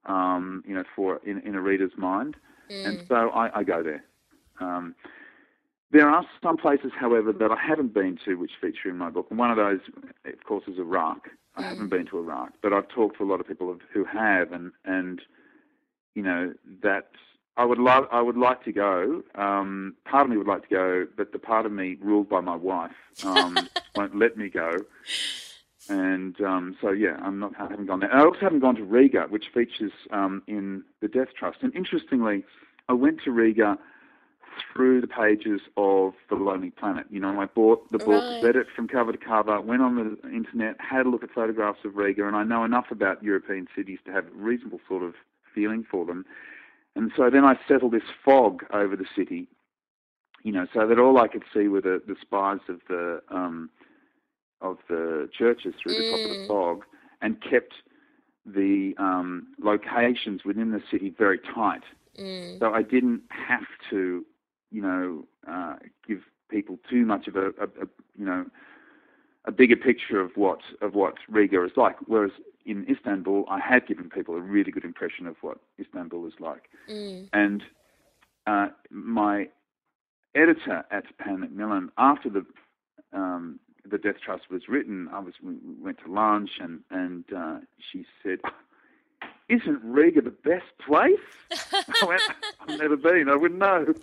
um, 0.05 0.63
you 0.67 0.75
know, 0.75 0.85
for 0.95 1.21
in, 1.25 1.41
in 1.41 1.55
a 1.55 1.61
reader's 1.63 1.93
mind. 1.97 2.37
Mm. 2.71 2.87
And 2.87 3.05
so 3.09 3.31
I, 3.31 3.61
I 3.61 3.63
go 3.65 3.83
there. 3.83 4.05
Um, 4.61 4.95
there 5.91 6.11
are 6.11 6.23
some 6.43 6.59
places, 6.59 6.93
however, 6.95 7.33
that 7.33 7.51
I 7.51 7.57
haven't 7.57 7.95
been 7.95 8.19
to 8.27 8.35
which 8.35 8.53
feature 8.61 8.91
in 8.91 8.99
my 8.99 9.09
book. 9.09 9.29
And 9.31 9.39
one 9.39 9.51
of 9.51 9.57
those, 9.57 9.81
of 10.27 10.45
course, 10.45 10.65
is 10.69 10.79
Iraq. 10.79 11.31
I 11.57 11.63
mm. 11.63 11.65
haven't 11.65 11.89
been 11.89 12.05
to 12.09 12.19
Iraq, 12.19 12.51
but 12.63 12.75
I've 12.75 12.89
talked 12.89 13.17
to 13.19 13.25
a 13.25 13.29
lot 13.31 13.41
of 13.41 13.49
people 13.49 13.75
who 13.91 14.05
have, 14.05 14.53
and 14.53 14.73
and 14.85 15.23
you 16.15 16.23
know 16.23 16.53
that 16.83 17.09
I 17.59 17.65
would 17.65 17.79
love, 17.79 18.07
I 18.13 18.23
would 18.23 18.37
like 18.37 18.63
to 18.65 18.73
go. 18.73 19.23
Um, 19.35 19.97
part 20.05 20.25
of 20.25 20.31
me 20.31 20.37
would 20.37 20.47
like 20.47 20.69
to 20.69 20.75
go, 20.75 21.07
but 21.17 21.33
the 21.33 21.41
part 21.41 21.67
of 21.67 21.73
me 21.73 21.97
ruled 22.01 22.29
by 22.29 22.41
my 22.41 22.55
wife 22.55 22.93
um, 23.25 23.59
won't 23.97 24.17
let 24.17 24.37
me 24.37 24.49
go. 24.49 24.77
And 25.89 26.41
um, 26.41 26.77
so, 26.81 26.91
yeah, 26.91 27.17
I'm 27.21 27.41
not, 27.41 27.55
I 27.59 27.67
haven't 27.69 27.87
gone 27.87 27.99
there. 28.01 28.15
I 28.15 28.25
also 28.25 28.39
haven't 28.41 28.61
gone 28.61 28.77
to 28.77 28.85
Riga, 28.85 29.27
which 29.29 29.47
features 29.53 29.91
um, 30.13 30.43
in 30.47 30.85
the 31.01 31.09
Death 31.09 31.29
Trust. 31.37 31.59
And 31.63 31.75
interestingly, 31.75 32.45
I 32.89 32.93
went 32.93 33.23
to 33.25 33.33
Riga 33.33 33.77
through 34.73 35.01
the 35.01 35.09
pages 35.09 35.61
of 35.77 36.13
The 36.29 36.37
Lonely 36.37 36.71
Planet. 36.71 37.07
You 37.11 37.19
know, 37.19 37.41
I 37.41 37.47
bought 37.47 37.91
the 37.91 37.99
book, 37.99 38.23
right. 38.23 38.43
read 38.43 38.55
it 38.55 38.69
from 38.75 38.87
cover 38.87 39.11
to 39.11 39.19
cover, 39.19 39.61
went 39.61 39.83
on 39.83 39.97
the 39.97 40.31
internet, 40.31 40.77
had 40.79 41.07
a 41.07 41.09
look 41.09 41.25
at 41.25 41.33
photographs 41.33 41.81
of 41.85 41.97
Riga, 41.97 42.29
and 42.29 42.37
I 42.37 42.45
know 42.45 42.65
enough 42.65 42.87
about 42.93 43.23
European 43.23 43.67
cities 43.75 43.99
to 44.07 44.13
have 44.13 44.27
a 44.27 44.31
reasonable 44.31 44.81
sort 44.87 45.03
of 45.03 45.15
feeling 45.53 45.85
for 45.91 46.07
them. 46.07 46.25
And 46.97 47.13
so 47.17 47.31
then 47.31 47.45
I 47.45 47.59
settled 47.69 47.93
this 47.93 48.03
fog 48.25 48.65
over 48.73 48.97
the 48.97 49.07
city, 49.17 49.49
you 50.43 50.53
know, 50.53 50.67
so 50.73 50.87
that 50.87 50.99
all 50.99 51.19
I 51.19 51.29
could 51.29 51.45
see 51.53 51.69
were 51.69 51.81
the, 51.81 52.03
the 52.07 52.17
spires 52.21 52.61
of 52.69 52.81
the 52.89 53.23
um, 53.31 53.71
of 54.61 54.79
the 54.89 55.29
churches 55.37 55.75
through 55.81 55.95
the 55.95 56.11
top 56.11 56.25
of 56.25 56.31
the 56.31 56.43
Mm. 56.43 56.49
fog, 56.49 56.85
and 57.23 57.41
kept 57.41 57.75
the 58.45 58.95
um, 58.99 59.49
locations 59.63 60.45
within 60.45 60.73
the 60.73 60.83
city 60.91 61.11
very 61.11 61.39
tight. 61.39 61.83
Mm. 62.19 62.59
So 62.59 62.73
I 62.73 62.83
didn't 62.83 63.23
have 63.29 63.67
to, 63.91 64.25
you 64.71 64.83
know, 64.83 65.27
uh, 65.47 65.77
give 66.07 66.23
people 66.49 66.79
too 66.91 67.05
much 67.05 67.29
of 67.29 67.37
a, 67.37 67.49
a, 67.49 67.65
a, 67.83 67.87
you 68.17 68.25
know, 68.25 68.47
a 69.45 69.53
bigger 69.53 69.77
picture 69.77 70.21
of 70.21 70.33
what 70.37 70.61
of 70.81 70.95
what 70.95 71.15
Riga 71.29 71.63
is 71.65 71.73
like. 71.77 71.97
Whereas 72.07 72.33
in 72.69 72.87
Istanbul, 72.89 73.47
I 73.49 73.61
had 73.61 73.87
given 73.87 74.11
people 74.11 74.35
a 74.35 74.41
really 74.41 74.71
good 74.71 74.85
impression 74.85 75.27
of 75.27 75.37
what 75.41 75.59
Istanbul 75.81 76.27
is 76.27 76.35
like. 76.39 76.65
Mm. 76.89 77.29
And 77.33 77.63
uh, 78.47 78.69
my 78.91 79.49
editor 80.35 80.85
at 80.91 81.05
Pan 81.19 81.41
Macmillan, 81.41 81.91
after 81.97 82.29
the 82.29 82.45
um, 83.13 83.59
the 83.91 83.97
Death 83.97 84.17
Trust 84.23 84.51
was 84.51 84.69
written, 84.69 85.09
I 85.11 85.21
was 85.21 85.33
we 85.43 85.55
we 85.55 85.83
went 85.83 85.99
to 86.05 86.13
lunch 86.13 86.51
and 86.61 86.81
and 86.91 87.25
uh, 87.35 87.59
she 87.91 88.05
said, 88.23 88.41
"Isn't 89.49 89.81
Riga 89.83 90.21
the 90.21 90.31
best 90.31 90.67
place?" 90.87 91.19
I 91.73 92.05
went, 92.07 92.23
"I've 92.61 92.79
never 92.79 92.99
been. 92.99 93.31
I 93.31 93.37
wouldn't 93.37 93.61
know." 93.61 93.95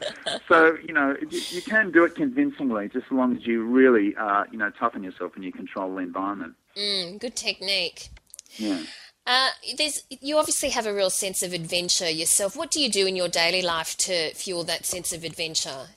So 0.48 0.76
you 0.84 0.94
know, 0.94 1.16
you, 1.22 1.40
you 1.52 1.62
can 1.62 1.92
do 1.92 2.04
it 2.04 2.16
convincingly, 2.16 2.88
just 2.88 3.06
as 3.06 3.12
long 3.12 3.38
as 3.38 3.46
you 3.46 3.64
really 3.64 4.16
uh, 4.16 4.46
you 4.52 4.58
know 4.58 4.72
toughen 4.72 5.04
yourself 5.04 5.34
and 5.36 5.44
you 5.44 5.52
control 5.52 5.94
the 5.94 6.02
environment. 6.02 6.56
Mm. 6.76 7.20
Good 7.20 7.36
technique. 7.36 8.10
Yeah. 8.58 8.84
Uh, 9.28 9.50
there's 9.78 10.04
you 10.10 10.38
obviously 10.38 10.70
have 10.70 10.86
a 10.86 10.94
real 10.94 11.10
sense 11.10 11.42
of 11.42 11.52
adventure 11.52 12.10
yourself. 12.10 12.56
What 12.56 12.70
do 12.70 12.80
you 12.80 12.92
do 12.92 13.08
in 13.08 13.16
your 13.16 13.28
daily 13.28 13.62
life 13.62 13.98
to 13.98 14.34
fuel 14.36 14.64
that 14.66 14.86
sense 14.86 15.12
of 15.14 15.24
adventure? 15.24 15.88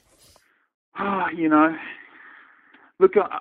Ah, 0.96 1.28
you 1.28 1.48
know, 1.48 1.76
look, 2.98 3.12
I, 3.16 3.40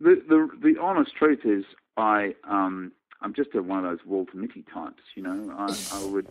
the 0.00 0.22
the 0.26 0.48
the 0.62 0.80
honest 0.80 1.14
truth 1.16 1.40
is, 1.44 1.64
I 1.98 2.34
um 2.48 2.92
I'm 3.20 3.34
just 3.34 3.54
a, 3.54 3.62
one 3.62 3.84
of 3.84 3.90
those 3.90 4.06
Walter 4.06 4.36
Mitty 4.36 4.64
types. 4.72 5.02
You 5.14 5.22
know, 5.22 5.54
I 5.56 5.76
I 5.92 6.04
would 6.10 6.28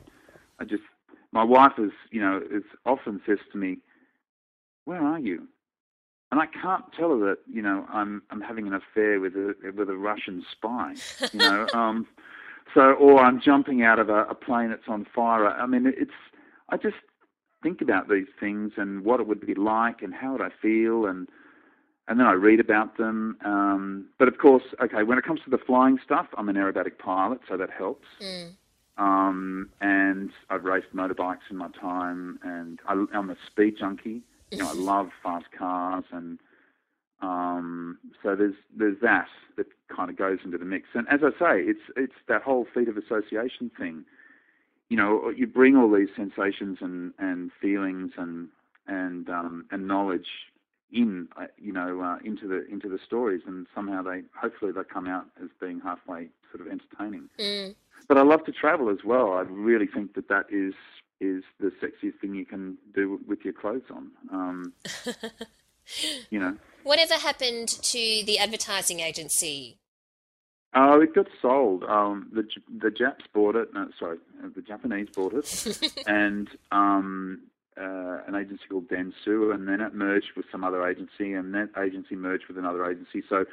I 0.59 0.65
just 0.65 0.83
my 1.31 1.43
wife 1.43 1.73
is 1.77 1.91
you 2.11 2.21
know 2.21 2.41
is 2.51 2.63
often 2.85 3.21
says 3.25 3.39
to 3.51 3.57
me, 3.57 3.77
"Where 4.85 5.01
are 5.01 5.19
you?" 5.19 5.47
And 6.33 6.41
I 6.41 6.47
can't 6.47 6.83
tell 6.97 7.09
her 7.09 7.19
that 7.27 7.37
you 7.47 7.61
know 7.61 7.85
I'm 7.93 8.23
I'm 8.31 8.41
having 8.41 8.65
an 8.65 8.73
affair 8.73 9.19
with 9.19 9.35
a 9.35 9.53
with 9.77 9.87
a 9.87 9.95
Russian 9.95 10.43
spy. 10.51 10.95
You 11.31 11.37
know, 11.37 11.67
um, 11.75 12.07
so 12.73 12.93
or 12.93 13.19
I'm 13.19 13.39
jumping 13.39 13.83
out 13.83 13.99
of 13.99 14.09
a, 14.09 14.23
a 14.23 14.33
plane 14.33 14.71
that's 14.71 14.87
on 14.87 15.05
fire. 15.13 15.45
I 15.47 15.67
mean, 15.67 15.85
it's 15.85 16.09
I 16.69 16.77
just 16.77 16.95
think 17.61 17.81
about 17.81 18.09
these 18.09 18.25
things 18.39 18.71
and 18.77 19.05
what 19.05 19.19
it 19.19 19.27
would 19.27 19.45
be 19.45 19.53
like 19.53 20.01
and 20.01 20.11
how 20.11 20.31
would 20.31 20.41
I 20.41 20.49
feel 20.59 21.05
and 21.05 21.27
and 22.07 22.19
then 22.19 22.25
I 22.25 22.31
read 22.31 22.59
about 22.59 22.97
them. 22.97 23.37
Um, 23.45 24.05
but 24.17 24.27
of 24.27 24.39
course, 24.39 24.63
okay, 24.83 25.03
when 25.03 25.19
it 25.19 25.23
comes 25.23 25.41
to 25.43 25.51
the 25.51 25.59
flying 25.59 25.99
stuff, 26.03 26.25
I'm 26.35 26.49
an 26.49 26.55
aerobatic 26.55 26.97
pilot, 26.97 27.41
so 27.47 27.57
that 27.57 27.69
helps. 27.69 28.07
Mm. 28.19 28.55
Um, 28.97 29.69
and 29.81 30.31
I've 30.49 30.63
raced 30.63 30.95
motorbikes 30.95 31.51
in 31.51 31.57
my 31.57 31.69
time, 31.79 32.39
and 32.41 32.79
I, 32.87 33.05
I'm 33.13 33.29
a 33.29 33.35
speed 33.45 33.75
junkie. 33.79 34.23
You 34.53 34.63
know, 34.63 34.69
I 34.69 34.73
love 34.75 35.09
fast 35.21 35.45
cars, 35.57 36.05
and 36.11 36.39
um, 37.21 37.97
so 38.21 38.35
there's 38.35 38.55
there's 38.75 38.99
that 39.01 39.27
that 39.57 39.67
kind 39.87 40.09
of 40.09 40.17
goes 40.17 40.39
into 40.43 40.57
the 40.57 40.65
mix. 40.65 40.89
And 40.93 41.07
as 41.09 41.21
I 41.23 41.31
say, 41.31 41.61
it's 41.61 41.81
it's 41.95 42.15
that 42.27 42.41
whole 42.41 42.67
feat 42.73 42.87
of 42.87 42.97
association 42.97 43.71
thing. 43.77 44.05
You 44.89 44.97
know, 44.97 45.29
you 45.29 45.47
bring 45.47 45.75
all 45.75 45.91
these 45.91 46.09
sensations 46.15 46.79
and, 46.81 47.13
and 47.17 47.51
feelings 47.61 48.11
and 48.17 48.49
and 48.87 49.29
um, 49.29 49.65
and 49.71 49.87
knowledge 49.87 50.27
in 50.91 51.27
uh, 51.37 51.47
you 51.57 51.71
know 51.73 52.01
uh, 52.01 52.17
into 52.23 52.47
the 52.47 52.65
into 52.67 52.89
the 52.89 52.99
stories, 53.03 53.41
and 53.45 53.67
somehow 53.73 54.01
they 54.03 54.21
hopefully 54.39 54.71
they 54.71 54.83
come 54.83 55.07
out 55.07 55.25
as 55.41 55.49
being 55.59 55.79
halfway 55.79 56.27
sort 56.51 56.65
of 56.65 56.71
entertaining. 56.71 57.29
Mm. 57.39 57.75
But 58.07 58.17
I 58.17 58.23
love 58.23 58.43
to 58.45 58.51
travel 58.51 58.89
as 58.89 59.03
well. 59.05 59.33
I 59.33 59.41
really 59.41 59.87
think 59.87 60.13
that 60.15 60.27
that 60.27 60.45
is 60.51 60.73
is 61.23 61.43
the 61.59 61.71
sexiest 61.81 62.19
thing 62.19 62.35
you 62.35 62.45
can 62.45 62.77
do 62.93 63.19
with 63.27 63.39
your 63.43 63.53
clothes 63.53 63.89
on. 63.89 64.11
Um, 64.31 64.73
you 66.29 66.39
know. 66.39 66.55
Whatever 66.83 67.15
happened 67.15 67.69
to 67.69 68.23
the 68.25 68.37
advertising 68.39 68.99
agency? 68.99 69.77
Oh, 70.75 71.01
it 71.01 71.13
got 71.13 71.27
sold. 71.41 71.83
Um, 71.83 72.29
the 72.33 72.43
the 72.81 72.89
Japs 72.89 73.25
bought 73.33 73.55
it. 73.55 73.73
No, 73.73 73.89
sorry, 73.99 74.17
uh, 74.43 74.49
the 74.55 74.61
Japanese 74.61 75.07
bought 75.15 75.33
it, 75.33 76.03
and 76.07 76.49
um, 76.71 77.43
uh, 77.77 78.19
an 78.27 78.35
agency 78.35 78.63
called 78.69 78.87
Dentsu, 78.89 79.53
and 79.53 79.67
then 79.67 79.81
it 79.81 79.93
merged 79.93 80.31
with 80.35 80.45
some 80.51 80.63
other 80.63 80.87
agency, 80.87 81.33
and 81.33 81.53
that 81.53 81.69
agency 81.81 82.15
merged 82.15 82.45
with 82.47 82.57
another 82.57 82.89
agency. 82.89 83.23
So, 83.29 83.45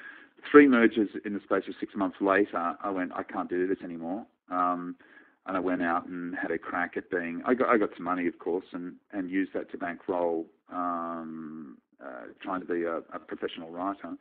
three 0.51 0.67
mergers 0.67 1.11
in 1.25 1.35
the 1.35 1.41
space 1.41 1.65
of 1.69 1.75
six 1.79 1.95
months 1.95 2.17
later, 2.23 2.75
I 2.83 2.91
went, 2.91 3.13
I 3.15 3.23
can't 3.23 3.51
do 3.51 3.67
this 3.67 3.79
anymore. 3.85 4.25
Um, 4.51 4.97
and 5.47 5.57
I 5.57 5.61
went 5.61 5.83
out 5.83 6.07
and 6.07 6.37
had 6.37 6.51
a 6.51 6.59
crack 6.59 6.97
at 6.97 7.11
being. 7.11 7.43
I 7.45 7.55
got 7.55 7.69
I 7.69 7.79
got 7.79 7.91
some 7.97 8.05
money, 8.05 8.27
of 8.27 8.39
course, 8.39 8.67
and 8.73 8.95
and 9.13 9.31
used 9.31 9.53
that 9.55 9.71
to 9.73 9.79
bankroll 9.79 10.47
um, 10.73 11.79
uh, 12.03 12.27
trying 12.41 12.61
to 12.61 12.67
be 12.67 12.85
a, 12.85 12.99
a 13.13 13.19
professional 13.19 13.71
writer. 13.71 14.17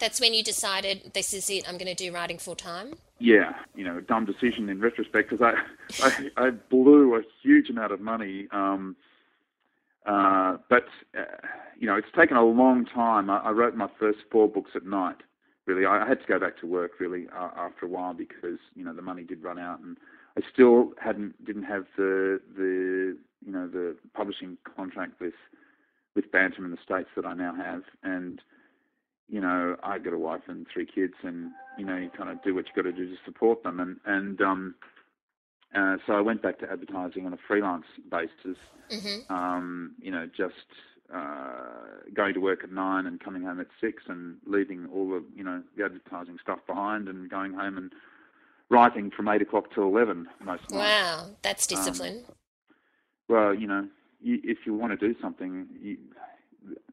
That's 0.00 0.20
when 0.20 0.34
you 0.34 0.42
decided 0.42 1.12
this 1.14 1.32
is 1.32 1.48
it. 1.50 1.68
I'm 1.68 1.78
going 1.78 1.94
to 1.94 1.94
do 1.94 2.12
writing 2.12 2.38
full 2.38 2.56
time. 2.56 2.94
Yeah, 3.18 3.54
you 3.74 3.84
know, 3.84 4.00
dumb 4.00 4.24
decision 4.24 4.68
in 4.68 4.80
retrospect 4.80 5.30
because 5.30 5.54
I, 6.02 6.06
I 6.06 6.46
I 6.46 6.50
blew 6.50 7.14
a 7.14 7.22
huge 7.42 7.70
amount 7.70 7.92
of 7.92 8.00
money. 8.00 8.48
Um, 8.50 8.96
uh, 10.04 10.58
but 10.68 10.86
uh, 11.16 11.24
you 11.78 11.86
know, 11.86 11.96
it's 11.96 12.08
taken 12.16 12.36
a 12.36 12.44
long 12.44 12.84
time. 12.84 13.30
I, 13.30 13.38
I 13.38 13.50
wrote 13.50 13.76
my 13.76 13.88
first 13.98 14.18
four 14.30 14.48
books 14.48 14.72
at 14.74 14.84
night. 14.84 15.16
Really, 15.66 15.86
I, 15.86 16.04
I 16.04 16.08
had 16.08 16.20
to 16.20 16.26
go 16.26 16.38
back 16.38 16.58
to 16.60 16.66
work 16.66 17.00
really 17.00 17.26
uh, 17.34 17.50
after 17.56 17.86
a 17.86 17.88
while 17.88 18.14
because 18.14 18.58
you 18.74 18.84
know 18.84 18.92
the 18.92 19.02
money 19.02 19.22
did 19.22 19.42
run 19.42 19.58
out, 19.58 19.80
and 19.80 19.96
I 20.36 20.42
still 20.52 20.92
hadn't 21.00 21.44
didn't 21.44 21.64
have 21.64 21.86
the 21.96 22.40
the 22.56 23.16
you 23.44 23.52
know 23.52 23.68
the 23.68 23.96
publishing 24.14 24.56
contract 24.76 25.20
with 25.20 25.34
with 26.14 26.30
Bantam 26.32 26.64
in 26.64 26.70
the 26.70 26.78
states 26.84 27.08
that 27.16 27.26
I 27.26 27.34
now 27.34 27.54
have, 27.54 27.82
and 28.02 28.40
you 29.28 29.40
know, 29.40 29.76
I 29.82 29.98
got 29.98 30.12
a 30.12 30.18
wife 30.18 30.42
and 30.48 30.66
three 30.72 30.86
kids, 30.86 31.14
and 31.22 31.50
you 31.78 31.84
know, 31.84 31.96
you 31.96 32.10
kind 32.10 32.30
of 32.30 32.42
do 32.42 32.54
what 32.54 32.66
you 32.66 32.82
got 32.82 32.88
to 32.88 32.92
do 32.92 33.08
to 33.08 33.16
support 33.24 33.62
them, 33.62 33.80
and 33.80 33.96
and 34.04 34.40
um, 34.40 34.74
uh, 35.74 35.96
so 36.06 36.12
I 36.14 36.20
went 36.20 36.42
back 36.42 36.58
to 36.60 36.70
advertising 36.70 37.26
on 37.26 37.32
a 37.32 37.38
freelance 37.48 37.86
basis. 38.10 38.58
hmm 38.90 39.32
Um, 39.32 39.92
you 40.00 40.10
know, 40.10 40.28
just 40.36 40.54
uh, 41.14 42.04
going 42.12 42.34
to 42.34 42.40
work 42.40 42.64
at 42.64 42.70
nine 42.72 43.06
and 43.06 43.18
coming 43.18 43.42
home 43.42 43.60
at 43.60 43.68
six, 43.80 44.02
and 44.08 44.36
leaving 44.46 44.86
all 44.94 45.08
the 45.08 45.24
you 45.34 45.42
know 45.42 45.62
the 45.76 45.84
advertising 45.84 46.38
stuff 46.42 46.58
behind, 46.66 47.08
and 47.08 47.30
going 47.30 47.54
home 47.54 47.78
and 47.78 47.92
writing 48.70 49.10
from 49.10 49.28
eight 49.28 49.42
o'clock 49.42 49.72
till 49.74 49.84
eleven 49.84 50.26
most 50.44 50.70
nights. 50.70 50.72
Wow, 50.72 51.26
that's 51.42 51.66
discipline. 51.66 52.24
Well, 53.28 53.54
you 53.54 53.66
know, 53.66 53.88
you, 54.20 54.40
if 54.44 54.58
you 54.66 54.74
want 54.74 54.98
to 54.98 55.08
do 55.08 55.18
something, 55.20 55.66
you, 55.80 55.96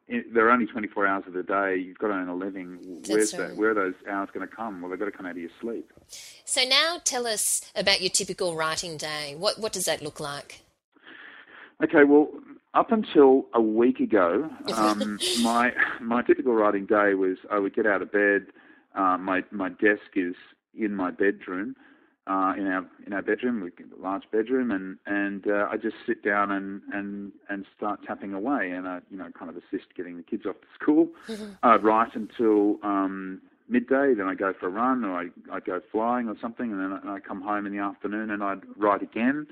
it, 0.08 0.34
there 0.34 0.48
are 0.48 0.52
only 0.52 0.66
24 0.66 1.08
hours 1.08 1.24
of 1.26 1.34
the 1.34 1.44
day. 1.44 1.78
You've 1.78 1.98
got 1.98 2.08
to 2.08 2.14
earn 2.14 2.28
a 2.28 2.36
living. 2.36 3.02
Where's 3.08 3.34
right. 3.34 3.50
that? 3.50 3.58
Where 3.58 3.72
are 3.72 3.74
those 3.74 3.94
hours 4.10 4.30
going 4.34 4.48
to 4.48 4.54
come? 4.54 4.82
Well, 4.82 4.92
they've 4.92 5.00
got 5.00 5.06
to 5.06 5.12
come 5.12 5.26
out 5.26 5.32
of 5.32 5.38
your 5.38 5.50
sleep. 5.60 5.92
so 6.46 6.64
now 6.64 7.00
tell 7.04 7.26
us 7.26 7.62
about 7.76 8.02
your 8.02 8.10
typical 8.10 8.56
writing 8.56 8.98
day. 8.98 9.36
What 9.38 9.60
what 9.60 9.72
does 9.72 9.86
that 9.86 10.02
look 10.02 10.20
like? 10.20 10.62
Okay, 11.84 12.04
well, 12.04 12.30
up 12.74 12.92
until 12.92 13.46
a 13.54 13.62
week 13.62 14.00
ago, 14.00 14.50
um, 14.74 15.18
my 15.42 15.72
my 16.02 16.22
typical 16.22 16.54
writing 16.54 16.86
day 16.86 17.14
was 17.14 17.38
I 17.50 17.60
would 17.60 17.74
get 17.74 17.88
out 17.88 18.02
of 18.02 18.12
bed. 18.12 18.48
Uh, 18.96 19.18
my 19.18 19.44
my 19.52 19.70
desk 19.70 20.12
is 20.16 20.36
in 20.78 20.96
my 20.96 21.12
bedroom, 21.12 21.76
uh, 22.28 22.54
in 22.58 22.68
our 22.68 22.86
in 23.06 23.14
our 23.14 23.22
bedroom, 23.22 23.62
we 23.62 23.70
a 23.70 24.02
large 24.02 24.24
bedroom, 24.32 24.72
and 24.72 24.98
and 25.06 25.48
uh, 25.48 25.68
I 25.72 25.78
just 25.78 25.96
sit 26.06 26.24
down 26.24 26.52
and 26.52 26.82
and 26.94 27.32
and 27.50 27.66
start 27.76 28.02
tapping 28.06 28.34
away, 28.34 28.72
and 28.72 28.88
I 28.88 29.00
you 29.10 29.18
know 29.18 29.30
kind 29.38 29.50
of 29.50 29.58
assist 29.58 29.96
getting 29.96 30.18
the 30.18 30.24
kids 30.24 30.46
off 30.46 30.56
to 30.62 30.68
school. 30.80 31.10
I'd 31.64 31.84
write 31.84 32.16
until 32.16 32.78
um, 32.84 33.42
midday, 33.68 34.14
then 34.14 34.28
I 34.28 34.36
go 34.36 34.54
for 34.58 34.68
a 34.68 34.70
run, 34.70 35.04
or 35.04 35.18
I 35.18 35.28
I 35.52 35.60
go 35.60 35.82
flying 35.92 36.28
or 36.28 36.36
something, 36.40 36.72
and 36.72 36.80
then 36.80 37.00
I, 37.04 37.16
I 37.16 37.20
come 37.20 37.42
home 37.42 37.66
in 37.66 37.72
the 37.74 37.80
afternoon 37.80 38.30
and 38.30 38.44
I'd 38.44 38.62
write 38.78 39.02
again. 39.02 39.48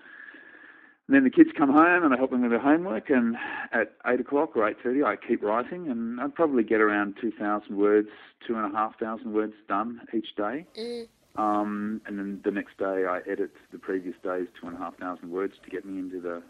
And 1.10 1.16
then 1.16 1.24
the 1.24 1.32
kids 1.32 1.50
come 1.58 1.74
home 1.74 2.04
and 2.04 2.14
I 2.14 2.18
help 2.18 2.30
them 2.30 2.44
with 2.44 2.52
their 2.52 2.60
homework. 2.60 3.10
And 3.10 3.36
at 3.74 3.94
eight 4.06 4.20
o'clock 4.20 4.56
or 4.56 4.70
eight 4.70 4.78
thirty, 4.84 5.02
I 5.04 5.16
keep 5.16 5.42
writing, 5.42 5.90
and 5.90 6.22
I'd 6.22 6.36
probably 6.36 6.62
get 6.64 6.82
around 6.82 7.16
two 7.20 7.32
thousand 7.32 7.78
words, 7.78 8.10
two 8.46 8.56
and 8.56 8.72
a 8.72 8.78
half 8.78 9.00
thousand 9.00 9.34
words 9.34 9.54
done 9.68 10.02
each 10.14 10.36
day. 10.36 10.68
Mm. 10.78 11.08
Um, 11.36 12.02
and 12.06 12.20
then 12.20 12.42
the 12.44 12.52
next 12.52 12.78
day, 12.78 13.08
I 13.10 13.22
edit 13.28 13.50
the 13.72 13.80
previous 13.80 14.14
day's 14.24 14.46
two 14.62 14.68
and 14.68 14.76
a 14.76 14.80
half 14.80 14.98
thousand 15.00 15.32
words 15.32 15.56
to 15.64 15.70
get 15.72 15.84
me 15.84 15.98
into 15.98 16.22
the, 16.22 16.44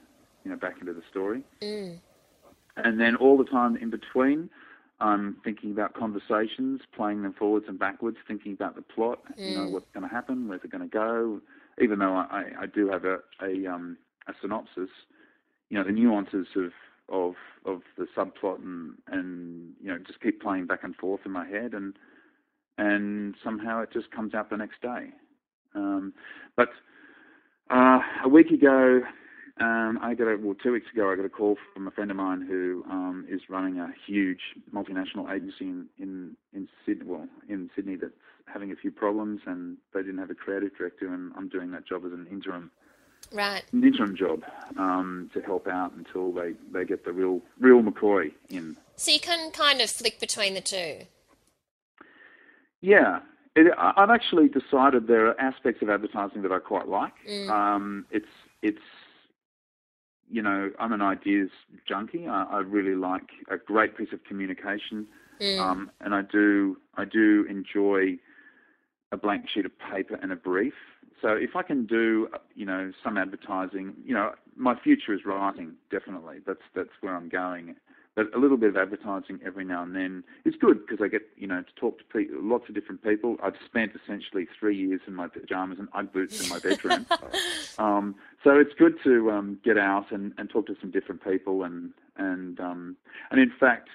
you 0.44 0.52
know, 0.52 0.58
back 0.58 0.76
into 0.82 0.92
the 0.92 1.04
story. 1.10 1.42
Mm. 1.62 2.00
And 2.76 3.00
then 3.00 3.16
all 3.16 3.38
the 3.38 3.46
time 3.46 3.78
in 3.78 3.90
between, 3.90 4.50
I'm 5.00 5.38
thinking 5.42 5.72
about 5.72 5.94
conversations, 5.94 6.82
playing 6.94 7.22
them 7.24 7.32
forwards 7.32 7.68
and 7.70 7.80
backwards, 7.80 8.18
thinking 8.28 8.52
about 8.52 8.76
the 8.76 8.82
plot, 8.82 9.20
you 9.38 9.56
know, 9.56 9.68
Mm. 9.68 9.72
what's 9.72 9.90
going 9.94 10.04
to 10.04 10.14
happen, 10.14 10.50
where's 10.50 10.66
it 10.66 10.70
going 10.70 10.84
to 10.84 10.94
go. 10.94 11.40
Even 11.82 12.00
though 12.00 12.14
I, 12.14 12.26
I, 12.30 12.64
I 12.64 12.66
do 12.66 12.90
have 12.90 13.06
a, 13.06 13.20
a, 13.42 13.66
um, 13.66 13.96
a 14.30 14.34
synopsis, 14.42 14.90
you 15.70 15.78
know, 15.78 15.84
the 15.84 15.92
nuances 15.92 16.48
of 16.56 16.72
of 17.12 17.34
of 17.66 17.82
the 17.98 18.06
subplot 18.16 18.64
and 18.64 18.94
and 19.08 19.74
you 19.82 19.88
know 19.88 19.98
just 20.06 20.22
keep 20.22 20.42
playing 20.42 20.68
back 20.68 20.84
and 20.84 20.96
forth 20.96 21.22
in 21.26 21.32
my 21.32 21.48
head 21.48 21.74
and 21.74 21.96
and 22.78 23.36
somehow 23.44 23.82
it 23.82 23.90
just 23.92 24.10
comes 24.12 24.34
out 24.34 24.50
the 24.50 24.58
next 24.58 24.82
day. 24.82 25.10
Um, 25.76 26.14
but 26.56 26.70
uh, 27.70 28.00
a 28.24 28.30
week 28.30 28.52
ago, 28.52 29.02
um, 29.60 30.00
I 30.02 30.14
got 30.14 30.28
a 30.28 30.38
well 30.42 30.56
two 30.56 30.72
weeks 30.72 30.88
ago 30.94 31.12
I 31.12 31.16
got 31.16 31.26
a 31.26 31.30
call 31.30 31.58
from 31.74 31.88
a 31.88 31.92
friend 31.92 32.10
of 32.10 32.18
mine 32.18 32.46
who 32.48 32.84
um, 32.90 33.26
is 33.30 33.42
running 33.50 33.80
a 33.80 33.90
huge 34.08 34.40
multinational 34.74 35.34
agency 35.34 35.66
in 35.66 35.88
in 35.98 36.38
in 36.54 36.68
Sydney 36.86 37.06
well 37.06 37.28
in 37.50 37.70
Sydney 37.76 37.96
that's 37.96 38.14
having 38.52 38.72
a 38.72 38.76
few 38.76 38.92
problems 38.92 39.42
and 39.46 39.78
they 39.94 40.02
didn't 40.02 40.18
have 40.18 40.32
a 40.32 40.36
creative 40.36 40.76
director 40.78 41.14
and 41.14 41.32
I'm 41.38 41.50
doing 41.50 41.72
that 41.72 41.86
job 41.86 42.04
as 42.06 42.14
an 42.14 42.26
interim 42.32 42.72
right 43.32 43.64
an 43.72 43.84
interim 43.84 44.16
job 44.16 44.44
um, 44.78 45.30
to 45.34 45.42
help 45.42 45.68
out 45.68 45.94
until 45.94 46.32
they, 46.32 46.54
they 46.72 46.86
get 46.86 47.06
the 47.06 47.12
real 47.12 47.42
real 47.60 47.82
McCoy 47.82 48.32
in. 48.50 48.76
So 48.96 49.12
you 49.12 49.20
can 49.20 49.52
kind 49.52 49.82
of 49.82 49.90
flick 49.90 50.20
between 50.20 50.54
the 50.56 50.62
two. 50.62 51.06
Yeah, 52.82 53.20
it, 53.56 53.74
I've 53.78 54.10
actually 54.10 54.48
decided 54.48 55.08
there 55.08 55.28
are 55.28 55.40
aspects 55.40 55.82
of 55.82 55.90
advertising 55.90 56.42
that 56.44 56.52
I 56.52 56.60
quite 56.60 56.88
like. 56.88 57.14
Mm. 57.30 57.50
Um, 57.50 58.06
it's 58.12 58.28
it's 58.62 58.82
you 60.30 60.42
know 60.42 60.72
I'm 60.80 60.94
an 60.94 61.02
ideas 61.02 61.50
junkie. 61.88 62.28
I, 62.28 62.44
I 62.44 62.60
really 62.60 62.96
like 62.96 63.30
a 63.50 63.58
great 63.58 63.98
piece 63.98 64.14
of 64.14 64.24
communication, 64.24 65.08
Mm. 65.42 65.60
um, 65.62 65.92
and 66.02 66.14
I 66.14 66.22
do 66.22 66.78
I 66.96 67.06
do 67.06 67.46
enjoy 67.50 68.18
a 69.14 69.18
blank 69.18 69.46
sheet 69.50 69.66
of 69.66 69.72
paper 69.80 70.20
and 70.22 70.32
a 70.34 70.36
brief. 70.36 70.74
So 71.22 71.30
if 71.30 71.56
I 71.56 71.64
can 71.64 71.86
do 71.86 72.30
you 72.56 72.66
know 72.66 72.92
some 73.04 73.18
advertising, 73.18 73.94
you 74.06 74.14
know 74.14 74.34
my 74.56 74.78
future 74.80 75.14
is 75.14 75.26
writing 75.26 75.74
definitely. 75.92 76.38
That's 76.46 76.62
that's 76.76 76.90
where 77.02 77.16
I'm 77.16 77.30
going. 77.30 77.76
But 78.16 78.36
a 78.36 78.40
little 78.40 78.58
bit 78.58 78.70
of 78.70 78.76
advertising 78.76 79.40
every 79.46 79.64
now 79.64 79.84
and 79.84 79.96
then 79.96 80.24
is 80.44 80.56
good 80.60 80.86
because 80.86 81.04
I 81.04 81.08
get 81.08 81.22
you 81.38 81.48
know 81.48 81.62
to 81.62 81.74
talk 81.76 82.00
to 82.00 82.04
pe- 82.06 82.34
lots 82.34 82.68
of 82.68 82.76
different 82.76 83.04
people. 83.04 83.38
I've 83.42 83.56
spent 83.66 83.92
essentially 83.96 84.48
three 84.60 84.76
years 84.76 85.02
in 85.08 85.16
my 85.16 85.28
pajamas 85.28 85.80
and 85.80 85.88
UGG 85.94 86.12
boots 86.12 86.44
in 86.44 86.50
my 86.50 86.60
bedroom. 86.60 87.06
um, 87.78 88.16
so 88.44 88.58
it's 88.58 88.74
good 88.78 88.98
to 89.04 89.32
um, 89.32 89.60
get 89.64 89.78
out 89.78 90.12
and, 90.12 90.34
and 90.38 90.50
talk 90.50 90.68
to 90.68 90.76
some 90.82 90.92
different 90.92 91.24
people 91.24 91.64
and 91.64 91.92
and 92.18 92.60
um, 92.60 92.98
and 93.32 93.40
in 93.40 93.52
fact, 93.60 93.90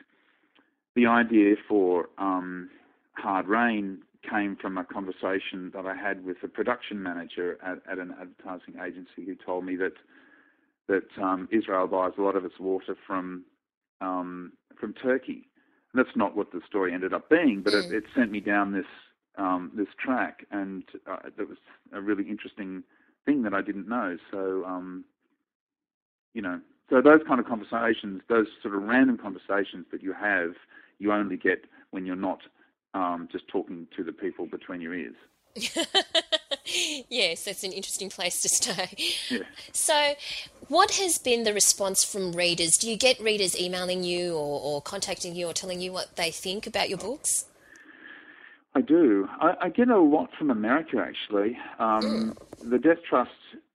the 0.94 1.06
idea 1.06 1.56
for 1.68 2.08
um, 2.18 2.70
Hard 3.14 3.46
Rain 3.46 3.98
came 4.28 4.56
from 4.56 4.78
a 4.78 4.84
conversation 4.84 5.70
that 5.74 5.86
I 5.86 5.94
had 5.94 6.24
with 6.24 6.38
a 6.42 6.48
production 6.48 7.02
manager 7.02 7.58
at, 7.64 7.78
at 7.90 7.98
an 7.98 8.14
advertising 8.20 8.74
agency 8.84 9.24
who 9.26 9.34
told 9.34 9.64
me 9.64 9.76
that 9.76 9.94
that 10.86 11.08
um, 11.22 11.48
Israel 11.50 11.86
buys 11.86 12.12
a 12.18 12.22
lot 12.22 12.36
of 12.36 12.44
its 12.44 12.58
water 12.60 12.94
from 13.06 13.44
um, 14.00 14.52
from 14.78 14.92
Turkey. 14.94 15.48
And 15.92 16.04
that's 16.04 16.16
not 16.16 16.36
what 16.36 16.52
the 16.52 16.60
story 16.66 16.92
ended 16.92 17.14
up 17.14 17.28
being, 17.30 17.62
but 17.62 17.74
it, 17.74 17.86
Mm. 17.86 17.92
it 17.92 18.04
sent 18.14 18.30
me 18.30 18.40
down 18.40 18.72
this 18.72 18.86
um, 19.36 19.70
this 19.74 19.88
track, 19.98 20.44
and 20.50 20.84
uh, 21.10 21.16
that 21.36 21.48
was 21.48 21.58
a 21.92 22.00
really 22.00 22.24
interesting 22.28 22.84
thing 23.24 23.42
that 23.42 23.54
I 23.54 23.62
didn't 23.62 23.88
know. 23.88 24.16
So, 24.30 24.64
um, 24.64 25.04
you 26.34 26.42
know, 26.42 26.60
so 26.90 27.00
those 27.00 27.20
kind 27.26 27.40
of 27.40 27.46
conversations, 27.46 28.22
those 28.28 28.46
sort 28.62 28.74
of 28.74 28.82
random 28.82 29.18
conversations 29.18 29.86
that 29.90 30.02
you 30.02 30.12
have, 30.12 30.54
you 30.98 31.12
only 31.12 31.36
get 31.36 31.64
when 31.90 32.06
you're 32.06 32.16
not 32.16 32.40
um, 32.94 33.28
just 33.30 33.48
talking 33.48 33.86
to 33.96 34.04
the 34.04 34.12
people 34.12 34.46
between 34.46 34.80
your 34.80 34.94
ears. 34.94 35.16
yes, 37.08 37.44
that's 37.44 37.62
an 37.62 37.72
interesting 37.72 38.10
place 38.10 38.42
to 38.42 38.48
stay. 38.48 38.96
Yeah. 39.30 39.44
So, 39.72 40.14
what 40.68 40.92
has 40.92 41.18
been 41.18 41.44
the 41.44 41.54
response 41.54 42.02
from 42.02 42.32
readers? 42.32 42.76
Do 42.76 42.90
you 42.90 42.96
get 42.96 43.20
readers 43.20 43.58
emailing 43.60 44.02
you 44.02 44.34
or, 44.34 44.60
or 44.60 44.82
contacting 44.82 45.36
you 45.36 45.46
or 45.46 45.52
telling 45.52 45.80
you 45.80 45.92
what 45.92 46.16
they 46.16 46.30
think 46.30 46.66
about 46.66 46.88
your 46.88 46.98
books? 46.98 47.46
I 48.74 48.80
do. 48.80 49.28
I, 49.40 49.54
I 49.62 49.68
get 49.68 49.88
a 49.88 49.98
lot 49.98 50.30
from 50.36 50.50
America, 50.50 50.98
actually. 50.98 51.56
Um, 51.78 52.36
The 52.60 52.78
Death 52.78 52.98
Trust, 53.08 53.30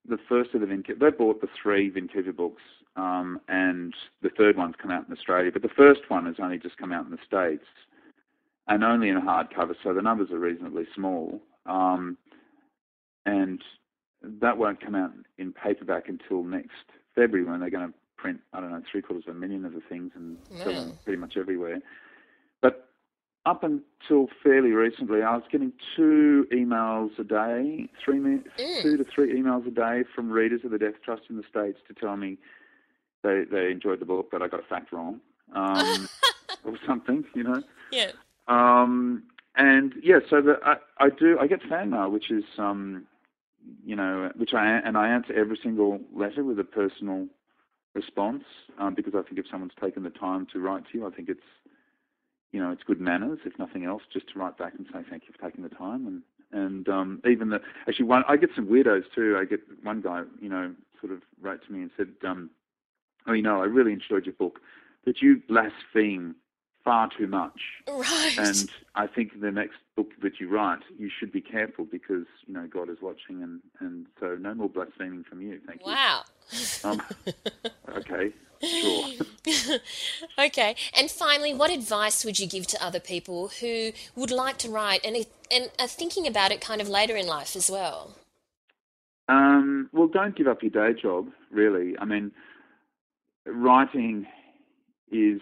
the 0.06 0.18
first 0.18 0.54
of 0.54 0.62
the 0.62 0.68
Vin 0.68 0.84
Cooper, 0.84 1.10
they 1.12 1.16
bought 1.16 1.40
the 1.40 1.48
three 1.62 1.90
Vin 1.90 2.10
Cooper 2.10 2.34
books, 2.34 2.62
um, 2.98 3.40
and 3.48 3.94
the 4.22 4.30
third 4.30 4.58
one's 4.58 4.76
come 4.76 4.92
out 4.92 5.08
in 5.08 5.14
Australia, 5.14 5.52
but 5.54 5.62
the 5.62 5.70
first 5.70 6.02
one 6.10 6.26
has 6.26 6.36
only 6.40 6.58
just 6.58 6.78
come 6.78 6.92
out 6.92 7.06
in 7.06 7.12
the 7.12 7.20
States, 7.26 7.66
and 8.70 8.84
only 8.84 9.10
in 9.10 9.20
hardcover, 9.20 9.76
so 9.84 9.94
the 9.94 10.02
numbers 10.02 10.30
are 10.32 10.40
reasonably 10.40 10.86
small. 10.96 11.42
Um, 11.66 12.18
and 13.26 13.62
that 14.22 14.58
won't 14.58 14.80
come 14.80 14.96
out 14.96 15.12
in 15.38 15.52
paperback 15.52 16.08
until 16.08 16.44
next 16.44 16.72
February 17.16 17.50
when 17.50 17.60
they're 17.60 17.70
going 17.70 17.88
to 17.88 17.94
print, 18.16 18.40
I 18.54 18.60
don't 18.60 18.72
know, 18.72 18.82
three 18.90 19.02
quarters 19.02 19.26
of 19.28 19.36
a 19.36 19.40
million 19.40 19.66
of 19.66 19.74
the 19.74 19.82
things 19.90 20.12
and 20.16 20.38
sell 20.64 20.74
them 20.74 21.00
pretty 21.04 21.18
much 21.20 21.36
everywhere. 21.38 21.80
But 22.62 22.90
up 23.46 23.64
until 23.64 24.28
fairly 24.44 24.72
recently, 24.72 25.24
I 25.24 25.34
was 25.36 25.44
getting 25.52 25.72
two 25.96 26.46
emails 26.52 27.18
a 27.18 27.24
day, 27.24 27.90
three 28.04 28.20
mi- 28.20 28.44
Mm. 28.58 28.82
two 28.84 28.98
to 28.98 29.04
three 29.06 29.34
emails 29.40 29.66
a 29.68 29.72
day 29.72 30.04
from 30.14 30.30
readers 30.30 30.62
of 30.64 30.72
the 30.72 30.78
Death 30.78 31.02
Trust 31.04 31.24
in 31.30 31.38
the 31.38 31.44
States 31.50 31.80
to 31.88 31.94
tell 31.94 32.18
me 32.18 32.38
they 33.24 33.46
they 33.46 33.72
enjoyed 33.72 34.00
the 34.00 34.06
book, 34.06 34.30
but 34.32 34.42
I 34.42 34.48
got 34.48 34.60
a 34.60 34.64
fact 34.64 34.92
wrong, 34.92 35.22
um, 35.54 36.08
or 36.66 36.78
something, 36.86 37.26
you 37.34 37.44
know. 37.44 37.64
Yeah. 37.92 38.12
Um, 38.50 39.24
and 39.56 39.94
yeah, 40.02 40.20
so 40.30 40.42
the, 40.42 40.56
I, 40.66 40.76
I 40.98 41.10
do 41.10 41.38
I 41.40 41.48
get 41.48 41.62
fan 41.64 41.92
mail, 41.92 42.10
which 42.12 42.32
is 42.32 42.44
um, 42.58 43.06
you 43.86 43.96
know, 43.96 44.32
which 44.36 44.54
I 44.54 44.66
and 44.66 44.98
I 44.98 45.08
answer 45.10 45.34
every 45.34 45.58
single 45.62 46.00
letter 46.14 46.44
with 46.44 46.60
a 46.60 46.64
personal 46.64 47.28
response 47.94 48.44
um, 48.80 48.94
because 48.96 49.14
I 49.16 49.22
think 49.24 49.40
if 49.40 49.46
someone's 49.50 49.74
taken 49.82 50.04
the 50.04 50.10
time 50.10 50.48
to 50.54 50.60
write 50.60 50.84
to 50.92 50.98
you, 50.98 51.08
I 51.08 51.12
think 51.12 51.30
it's 51.30 51.40
you 52.52 52.60
know 52.60 52.72
it's 52.72 52.84
good 52.84 53.00
manners, 53.00 53.40
if 53.46 53.58
nothing 53.60 53.86
else, 53.86 54.04
just 54.12 54.28
to 54.34 54.40
write 54.40 54.58
back 54.58 54.74
and 54.78 54.88
say 54.92 55.00
thank 55.10 55.24
you 55.28 55.34
for 55.38 55.48
taking 55.48 55.64
the 55.64 55.70
time 55.70 56.08
and 56.08 56.22
and 56.52 56.90
um, 56.90 57.22
even 57.30 57.50
the 57.50 57.60
actually 57.88 58.06
one 58.06 58.24
I 58.28 58.38
get 58.38 58.50
some 58.56 58.68
weirdos 58.68 59.04
too. 59.14 59.38
I 59.40 59.46
get 59.46 59.60
one 59.84 60.02
guy 60.02 60.24
you 60.42 60.50
know 60.50 60.74
sort 61.00 61.14
of 61.14 61.22
wrote 61.42 61.66
to 61.66 61.72
me 61.72 61.82
and 61.84 61.92
said, 61.96 62.10
um, 62.28 62.50
oh 63.28 63.34
you 63.34 63.44
know 63.44 63.62
I 63.62 63.66
really 63.66 63.94
enjoyed 63.94 64.26
your 64.26 64.34
book, 64.34 64.60
but 65.06 65.22
you 65.22 65.42
blaspheme 65.48 66.36
far 66.90 67.08
too 67.16 67.28
much. 67.28 67.60
Right. 67.88 68.36
And 68.40 68.68
I 68.96 69.06
think 69.06 69.40
the 69.40 69.52
next 69.52 69.78
book 69.96 70.10
that 70.24 70.40
you 70.40 70.50
write, 70.50 70.80
you 70.98 71.08
should 71.20 71.32
be 71.32 71.40
careful 71.40 71.86
because 71.86 72.26
you 72.48 72.54
know 72.56 72.66
God 72.66 72.90
is 72.90 72.98
watching, 73.00 73.44
and 73.44 73.60
and 73.80 74.08
so 74.20 74.36
no 74.40 74.56
more 74.56 74.70
blaspheming 74.70 75.24
from 75.24 75.42
you. 75.42 75.60
Thank 75.68 75.86
wow. 75.86 76.24
you. 76.52 76.90
Um, 76.90 77.02
okay, 77.90 78.34
sure. 78.64 79.80
okay. 80.40 80.76
And 80.98 81.12
finally, 81.12 81.54
what 81.54 81.70
advice 81.70 82.26
would 82.26 82.40
you 82.40 82.48
give 82.48 82.66
to 82.68 82.84
other 82.84 83.00
people 83.00 83.50
who 83.62 83.92
would 84.16 84.32
like 84.32 84.58
to 84.60 84.70
write 84.70 85.06
and 85.06 85.16
and 85.52 85.70
are 85.78 85.88
thinking 85.88 86.26
about 86.26 86.52
it 86.52 86.60
kind 86.60 86.82
of 86.82 86.90
later 86.90 87.16
in 87.16 87.28
life 87.28 87.56
as 87.56 87.70
well? 87.70 88.16
Um, 89.28 89.92
well, 89.94 90.08
don't 90.08 90.36
give 90.36 90.48
up 90.48 90.64
your 90.64 90.72
day 90.72 91.00
job. 91.00 91.28
Really, 91.52 91.96
I 92.00 92.06
mean, 92.06 92.32
writing 93.46 94.26
is 95.12 95.42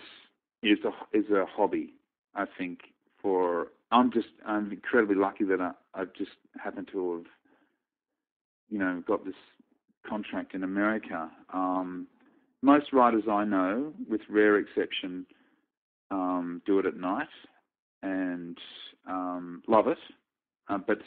is 0.63 0.79
a 0.83 1.17
is 1.17 1.29
a 1.29 1.45
hobby. 1.45 1.93
I 2.35 2.45
think 2.57 2.79
for 3.21 3.67
I'm 3.91 4.11
just 4.11 4.27
I'm 4.45 4.71
incredibly 4.71 5.15
lucky 5.15 5.43
that 5.45 5.61
I, 5.61 5.71
I've 5.93 6.13
just 6.13 6.31
happened 6.61 6.89
to 6.91 7.17
have 7.17 7.25
you 8.69 8.79
know 8.79 9.03
got 9.07 9.25
this 9.25 9.35
contract 10.07 10.53
in 10.53 10.63
America. 10.63 11.29
Um, 11.53 12.07
most 12.61 12.91
writers 12.91 13.23
I 13.29 13.43
know, 13.45 13.93
with 14.09 14.21
rare 14.29 14.57
exception, 14.57 15.25
um, 16.09 16.61
do 16.65 16.79
it 16.79 16.85
at 16.85 16.97
night 16.97 17.27
and 18.01 18.57
um, 19.07 19.61
love 19.67 19.87
it. 19.87 19.97
Uh, 20.67 20.77
but 20.77 20.99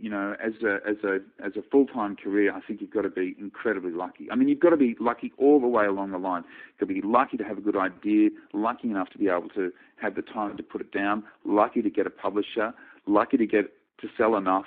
you 0.00 0.10
know, 0.10 0.36
as 0.42 0.52
a 0.62 0.78
as 0.88 0.96
a 1.04 1.18
as 1.44 1.52
a 1.56 1.62
full 1.70 1.86
time 1.86 2.16
career, 2.16 2.54
I 2.54 2.60
think 2.60 2.80
you've 2.80 2.92
got 2.92 3.02
to 3.02 3.10
be 3.10 3.34
incredibly 3.38 3.90
lucky. 3.90 4.30
I 4.30 4.36
mean, 4.36 4.48
you've 4.48 4.60
got 4.60 4.70
to 4.70 4.76
be 4.76 4.96
lucky 5.00 5.32
all 5.38 5.60
the 5.60 5.66
way 5.66 5.86
along 5.86 6.12
the 6.12 6.18
line. 6.18 6.44
You've 6.68 6.88
got 6.88 6.94
to 6.94 7.00
be 7.00 7.06
lucky 7.06 7.36
to 7.36 7.44
have 7.44 7.58
a 7.58 7.60
good 7.60 7.76
idea, 7.76 8.30
lucky 8.52 8.88
enough 8.90 9.10
to 9.10 9.18
be 9.18 9.28
able 9.28 9.48
to 9.50 9.72
have 10.00 10.14
the 10.14 10.22
time 10.22 10.56
to 10.56 10.62
put 10.62 10.80
it 10.80 10.92
down, 10.92 11.24
lucky 11.44 11.82
to 11.82 11.90
get 11.90 12.06
a 12.06 12.10
publisher, 12.10 12.72
lucky 13.06 13.36
to 13.36 13.46
get 13.46 13.72
to 14.00 14.08
sell 14.16 14.36
enough 14.36 14.66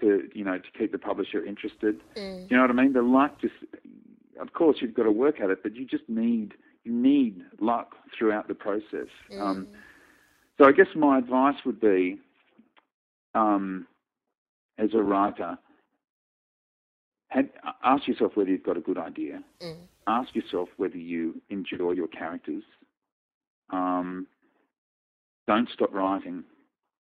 to 0.00 0.28
you 0.34 0.44
know 0.44 0.58
to 0.58 0.78
keep 0.78 0.92
the 0.92 0.98
publisher 0.98 1.44
interested. 1.44 2.00
Mm. 2.16 2.50
You 2.50 2.56
know 2.56 2.62
what 2.62 2.70
I 2.70 2.74
mean? 2.74 2.92
The 2.92 3.02
luck 3.02 3.40
just, 3.40 3.54
of 4.40 4.52
course, 4.52 4.78
you've 4.80 4.94
got 4.94 5.04
to 5.04 5.12
work 5.12 5.40
at 5.40 5.50
it, 5.50 5.62
but 5.62 5.76
you 5.76 5.86
just 5.86 6.08
need 6.08 6.54
you 6.84 6.92
need 6.92 7.42
luck 7.60 7.94
throughout 8.16 8.48
the 8.48 8.54
process. 8.54 9.08
Um, 9.38 9.68
so 10.58 10.64
I 10.64 10.72
guess 10.72 10.88
my 10.96 11.18
advice 11.18 11.56
would 11.64 11.80
be, 11.80 12.18
um, 13.34 13.86
as 14.78 14.90
a 14.94 15.02
writer, 15.02 15.58
had, 17.28 17.50
ask 17.84 18.06
yourself 18.08 18.32
whether 18.34 18.50
you've 18.50 18.62
got 18.62 18.76
a 18.76 18.80
good 18.80 18.98
idea. 18.98 19.42
Mm. 19.62 19.76
Ask 20.06 20.34
yourself 20.34 20.68
whether 20.76 20.96
you 20.96 21.40
enjoy 21.50 21.92
your 21.92 22.08
characters. 22.08 22.62
Um, 23.70 24.26
don't 25.46 25.68
stop 25.74 25.92
writing, 25.92 26.44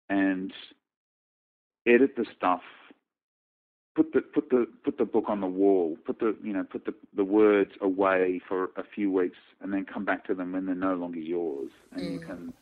and 0.08 0.52
edit 1.86 2.14
the 2.16 2.26
stuff 2.36 2.62
put 3.94 4.12
the 4.12 4.20
put 4.20 4.50
the 4.50 4.66
put 4.84 4.98
the 4.98 5.04
book 5.04 5.24
on 5.28 5.40
the 5.40 5.46
wall, 5.46 5.96
put 6.06 6.18
the 6.18 6.36
you 6.42 6.52
know 6.52 6.64
put 6.64 6.84
the 6.84 6.94
the 7.14 7.24
words 7.24 7.72
away 7.80 8.40
for 8.48 8.70
a 8.76 8.84
few 8.94 9.10
weeks, 9.10 9.36
and 9.60 9.72
then 9.72 9.84
come 9.84 10.04
back 10.04 10.24
to 10.26 10.34
them 10.34 10.52
when 10.52 10.66
they're 10.66 10.74
no 10.74 10.94
longer 10.94 11.18
yours, 11.18 11.70
and 11.92 12.02
mm. 12.02 12.12
you 12.12 12.20
can 12.20 12.52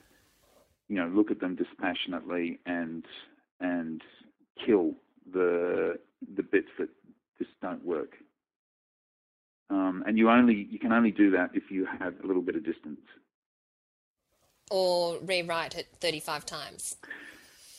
you 0.88 0.96
know 0.96 1.06
look 1.08 1.30
at 1.30 1.40
them 1.40 1.54
dispassionately 1.54 2.58
and 2.66 3.04
and 3.60 4.02
kill 4.64 4.94
the 5.32 5.98
the 6.36 6.42
bits 6.42 6.68
that 6.78 6.88
just 7.38 7.50
don't 7.60 7.84
work. 7.84 8.14
Um, 9.70 10.02
and 10.06 10.16
you 10.18 10.30
only 10.30 10.66
you 10.70 10.78
can 10.78 10.92
only 10.92 11.10
do 11.10 11.30
that 11.32 11.50
if 11.54 11.70
you 11.70 11.86
have 11.98 12.14
a 12.22 12.26
little 12.26 12.42
bit 12.42 12.56
of 12.56 12.64
distance. 12.64 13.00
Or 14.70 15.18
rewrite 15.22 15.76
it 15.76 15.88
thirty 16.00 16.20
five 16.20 16.46
times. 16.46 16.96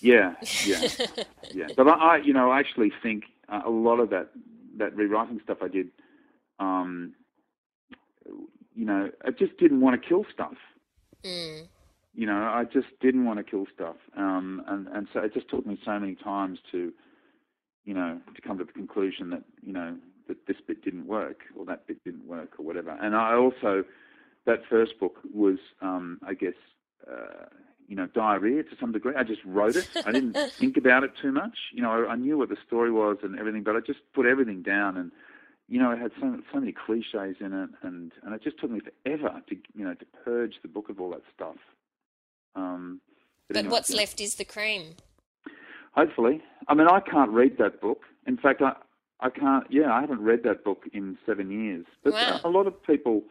Yeah, 0.02 0.36
yeah, 0.66 0.88
yeah. 1.54 1.68
But 1.76 1.88
I, 1.88 2.18
you 2.18 2.34
know, 2.34 2.52
I 2.52 2.60
actually 2.60 2.92
think 3.04 3.26
a 3.50 3.70
lot 3.70 4.00
of 4.00 4.10
that 4.12 4.30
that 4.78 4.96
rewriting 4.96 5.42
stuff 5.44 5.58
I 5.62 5.68
did, 5.68 5.90
um, 6.60 7.14
you 8.76 8.86
know, 8.86 9.12
I 9.26 9.32
just 9.32 9.58
didn't 9.58 9.82
want 9.82 10.02
to 10.02 10.08
kill 10.08 10.26
stuff. 10.32 10.56
Mm. 11.24 11.68
You 12.20 12.26
know, 12.26 12.34
I 12.34 12.66
just 12.66 12.88
didn't 13.00 13.24
want 13.24 13.38
to 13.40 13.50
kill 13.50 13.66
stuff, 13.74 13.96
um, 14.18 14.62
and 14.68 14.90
and 14.90 15.08
so 15.14 15.22
it 15.22 15.34
just 15.34 15.48
took 15.48 15.66
me 15.66 15.80
so 15.86 15.98
many 15.98 16.16
times 16.16 16.60
to, 16.70 16.92
you 17.86 17.94
know, 17.94 18.20
to 18.36 18.42
come 18.42 18.58
to 18.58 18.66
the 18.66 18.74
conclusion 18.74 19.30
that 19.30 19.44
you 19.66 19.72
know 19.72 19.96
that 20.28 20.46
this 20.46 20.58
bit 20.68 20.84
didn't 20.84 21.08
work 21.08 21.44
or 21.58 21.64
that 21.64 21.88
bit 21.88 22.04
didn't 22.04 22.28
work 22.28 22.60
or 22.60 22.66
whatever. 22.66 22.92
And 23.02 23.16
I 23.16 23.36
also, 23.36 23.86
that 24.46 24.60
first 24.70 25.00
book 25.00 25.16
was, 25.34 25.60
um, 25.82 26.20
I 26.28 26.34
guess, 26.34 26.60
uh, 27.10 27.46
you 27.88 27.96
know, 27.96 28.08
diarrhea 28.08 28.64
to 28.64 28.76
some 28.82 28.92
degree. 28.92 29.16
I 29.16 29.24
just 29.24 29.46
wrote 29.46 29.78
it. 29.78 29.90
I 30.06 30.12
didn't 30.12 30.36
think 30.60 30.76
about 30.76 31.06
it 31.06 31.12
too 31.22 31.32
much. 31.32 31.58
You 31.74 31.84
know, 31.84 31.92
I, 32.06 32.12
I 32.12 32.16
knew 32.18 32.38
what 32.38 32.50
the 32.50 32.58
story 32.68 32.92
was 32.92 33.20
and 33.24 33.40
everything, 33.40 33.64
but 33.64 33.78
I 33.78 33.80
just 33.80 34.00
put 34.14 34.26
everything 34.26 34.62
down 34.62 34.98
and 34.98 35.14
you 35.70 35.80
know, 35.80 35.92
it 35.92 36.00
had 36.00 36.12
so 36.20 36.36
so 36.52 36.60
many 36.60 36.74
cliches 36.74 37.38
in 37.40 37.54
it, 37.54 37.70
and 37.84 38.12
and 38.24 38.34
it 38.34 38.44
just 38.44 38.60
took 38.60 38.72
me 38.72 38.82
forever 38.82 39.40
to 39.48 39.56
you 39.76 39.86
know 39.86 39.94
to 39.94 40.06
purge 40.26 40.56
the 40.64 40.68
book 40.68 40.90
of 40.90 41.00
all 41.00 41.12
that 41.12 41.22
stuff. 41.34 41.58
Um, 42.60 43.02
but, 43.50 43.68
what's 43.68 43.92
left 43.92 44.22
is 44.22 44.36
the 44.36 44.46
cream. 44.46 44.96
Hopefully, 45.94 46.42
I 46.68 46.74
mean, 46.76 46.88
I 46.88 47.00
can't 47.00 47.32
read 47.32 47.58
that 47.58 47.82
book. 47.82 48.04
In 48.28 48.38
fact, 48.38 48.62
I 48.62 48.74
I 49.20 49.30
can't. 49.30 49.66
Yeah, 49.70 49.92
I 49.92 50.02
haven't 50.02 50.22
read 50.22 50.44
that 50.44 50.64
book 50.64 50.84
in 50.94 51.18
seven 51.26 51.52
years. 51.52 51.86
But 52.04 52.14
wow. 52.14 52.40
a 52.44 52.50
lot 52.50 52.68
of 52.68 52.82
people 52.84 53.24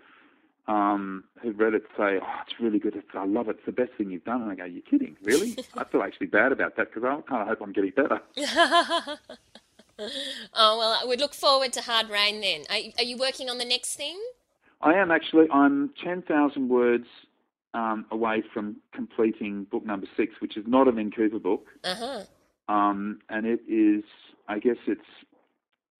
um, 0.67 1.25
who've 1.41 1.59
read 1.59 1.75
it 1.75 1.85
say, 1.97 2.19
"Oh, 2.21 2.41
it's 2.47 2.61
really 2.61 2.79
good. 2.79 2.95
It's, 2.97 3.07
I 3.14 3.25
love 3.25 3.49
it. 3.49 3.57
It's 3.57 3.67
the 3.67 3.73
best 3.73 3.93
thing 3.97 4.11
you've 4.11 4.25
done." 4.25 4.43
And 4.43 4.51
I 4.51 4.55
go, 4.55 4.64
"You're 4.64 4.83
kidding, 4.83 5.17
really?" 5.23 5.57
I 5.77 5.85
feel 5.85 6.03
actually 6.03 6.27
bad 6.27 6.53
about 6.53 6.77
that 6.77 6.93
because 6.93 7.05
I 7.05 7.21
kind 7.29 7.43
of 7.43 7.49
hope 7.49 7.61
I'm 7.62 7.73
getting 7.73 7.93
better. 7.93 8.21
oh 10.55 10.79
well, 10.79 10.99
I 11.01 11.05
would 11.05 11.21
look 11.21 11.35
forward 11.35 11.73
to 11.75 11.81
Hard 11.83 12.11
Rain 12.11 12.41
then. 12.41 12.64
Are, 12.69 12.79
are 12.99 13.05
you 13.05 13.17
working 13.17 13.49
on 13.49 13.59
the 13.59 13.64
next 13.64 13.95
thing? 13.95 14.21
I 14.83 14.95
am 14.95 15.11
actually. 15.11 15.47
I'm 15.51 15.91
ten 16.03 16.23
thousand 16.23 16.69
words 16.69 17.07
um, 17.74 18.07
away 18.11 18.42
from 18.52 18.76
completing 18.92 19.64
book 19.64 19.85
number 19.85 20.07
six, 20.16 20.35
which 20.40 20.57
is 20.57 20.64
not 20.66 20.88
a 20.88 20.92
Vin 20.92 21.11
Cooper 21.11 21.38
book. 21.38 21.66
Uh-huh. 21.85 22.24
Um, 22.68 23.20
and 23.28 23.46
it 23.46 23.61
is, 23.68 24.04
I 24.46 24.59
guess 24.59 24.76
it's 24.87 25.00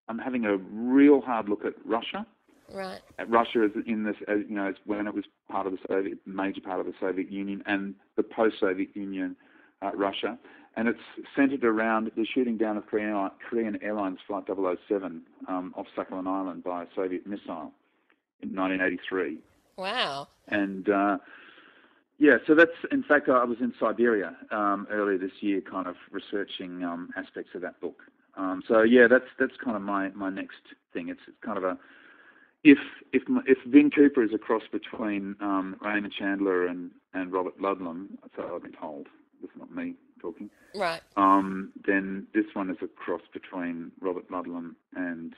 I'm 0.09 0.19
having 0.19 0.45
a 0.45 0.57
real 0.57 1.21
hard 1.21 1.49
look 1.49 1.65
at 1.65 1.75
Russia. 1.85 2.27
Right. 2.73 3.01
At 3.19 3.31
Russia 3.31 3.65
is 3.65 3.73
in 3.87 4.05
this, 4.05 4.17
as, 4.27 4.41
you 4.49 4.55
know, 4.57 4.67
it's 4.67 4.79
when 4.85 5.07
it 5.07 5.15
was 5.15 5.25
part 5.51 5.67
of 5.67 5.73
the 5.73 5.79
Soviet, 5.89 6.19
major 6.27 6.61
part 6.61 6.81
of 6.81 6.87
the 6.87 6.93
Soviet 7.01 7.31
Union, 7.31 7.63
and 7.67 7.95
the 8.17 8.23
post-Soviet 8.23 8.95
Union 8.95 9.37
uh, 9.81 9.91
Russia, 9.95 10.39
and 10.77 10.89
it's 10.89 11.01
centered 11.35 11.65
around 11.65 12.11
the 12.17 12.27
shooting 12.27 12.59
down 12.59 12.77
of 12.77 12.87
Korean, 12.87 13.31
Korean 13.49 13.79
Airlines 13.83 14.19
Flight 14.27 14.45
007 14.47 15.23
um, 15.49 15.75
off 15.77 15.87
Sakhalin 15.97 16.27
Island 16.27 16.63
by 16.63 16.83
a 16.83 16.87
Soviet 16.95 17.27
missile 17.27 17.73
in 18.43 18.55
1983. 18.55 19.39
Wow. 19.77 20.29
And 20.49 20.89
uh, 20.89 21.19
yeah, 22.19 22.39
so 22.47 22.55
that's 22.55 22.73
in 22.91 23.03
fact 23.03 23.29
I 23.29 23.45
was 23.45 23.59
in 23.61 23.73
Siberia 23.79 24.37
um, 24.51 24.87
earlier 24.91 25.19
this 25.19 25.41
year, 25.41 25.61
kind 25.61 25.87
of 25.87 25.97
researching 26.11 26.83
um, 26.83 27.11
aspects 27.17 27.51
of 27.55 27.63
that 27.63 27.81
book. 27.81 28.03
Um, 28.37 28.63
so 28.67 28.83
yeah, 28.83 29.07
that's 29.09 29.27
that's 29.39 29.57
kind 29.63 29.77
of 29.77 29.83
my, 29.83 30.11
my 30.11 30.31
next 30.31 30.63
thing. 30.93 31.09
It's, 31.09 31.21
it's 31.29 31.37
kind 31.45 31.59
of 31.59 31.65
a 31.65 31.79
if 32.65 32.79
if 33.13 33.23
if 33.47 33.59
Vin 33.67 33.91
Cooper 33.91 34.23
is 34.23 34.33
a 34.35 34.39
cross 34.39 34.63
between 34.71 35.37
um, 35.41 35.77
Raymond 35.81 36.13
Chandler 36.13 36.67
and, 36.67 36.91
and 37.15 37.33
Robert 37.33 37.61
Ludlum, 37.61 38.09
so 38.37 38.55
I've 38.55 38.63
been 38.63 38.73
told. 38.73 39.07
This 39.41 39.51
is 39.51 39.57
not 39.57 39.73
me 39.73 39.95
talking. 40.21 40.51
Right. 40.75 41.01
Um, 41.17 41.71
then 41.87 42.27
this 42.35 42.47
one 42.55 42.71
is 42.71 42.77
a 42.83 42.89
cross 42.89 43.23
between 43.33 43.93
Robert 44.01 44.29
Ludlum 44.31 44.75
and 44.97 45.35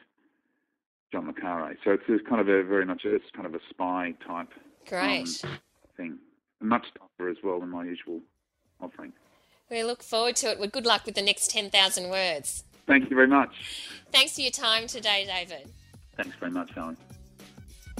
John 1.13 1.27
le 1.27 1.35
Carre. 1.35 1.77
So 1.85 1.91
it's, 1.91 2.05
it's 2.09 2.27
kind 2.27 2.41
of 2.41 2.49
a 2.49 2.63
very 2.65 2.87
much 2.87 3.03
it's 3.05 3.25
kind 3.35 3.47
of 3.47 3.55
a 3.55 3.61
spy 3.69 4.15
type 4.27 4.49
Great. 4.89 5.45
Um, 5.45 5.59
thing. 5.97 6.19
Much 6.61 6.87
tougher 6.99 7.31
as 7.31 7.37
well 7.43 7.61
than 7.61 7.71
my 7.71 7.85
usual 7.85 8.21
offering. 8.81 9.13
We 9.71 9.83
look 9.85 10.03
forward 10.03 10.37
to 10.37 10.51
it. 10.51 10.59
Well, 10.59 10.69
good 10.69 10.87
luck 10.87 11.07
with 11.07 11.15
the 11.15 11.23
next 11.23 11.51
10,000 11.51 12.11
words. 12.11 12.65
Thank 12.87 13.09
you 13.09 13.17
very 13.17 13.29
much. 13.29 13.51
Thanks 14.13 14.35
for 14.35 14.41
your 14.41 14.51
time 14.51 14.87
today, 14.87 15.25
David. 15.27 15.71
Thanks 16.17 16.37
very 16.39 16.51
much, 16.51 16.71
Helen. 16.75 16.97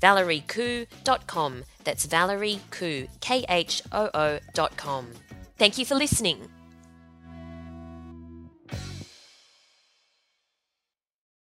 www.valeriekhoo.com. 0.00 1.64
That's 1.84 2.06
Valerie 2.06 2.60
Khoo, 2.70 3.08
K 3.20 3.44
H 3.48 3.82
O 3.92 4.10
O.com. 4.14 5.08
Thank 5.56 5.78
you 5.78 5.84
for 5.84 5.94
listening. 5.94 6.48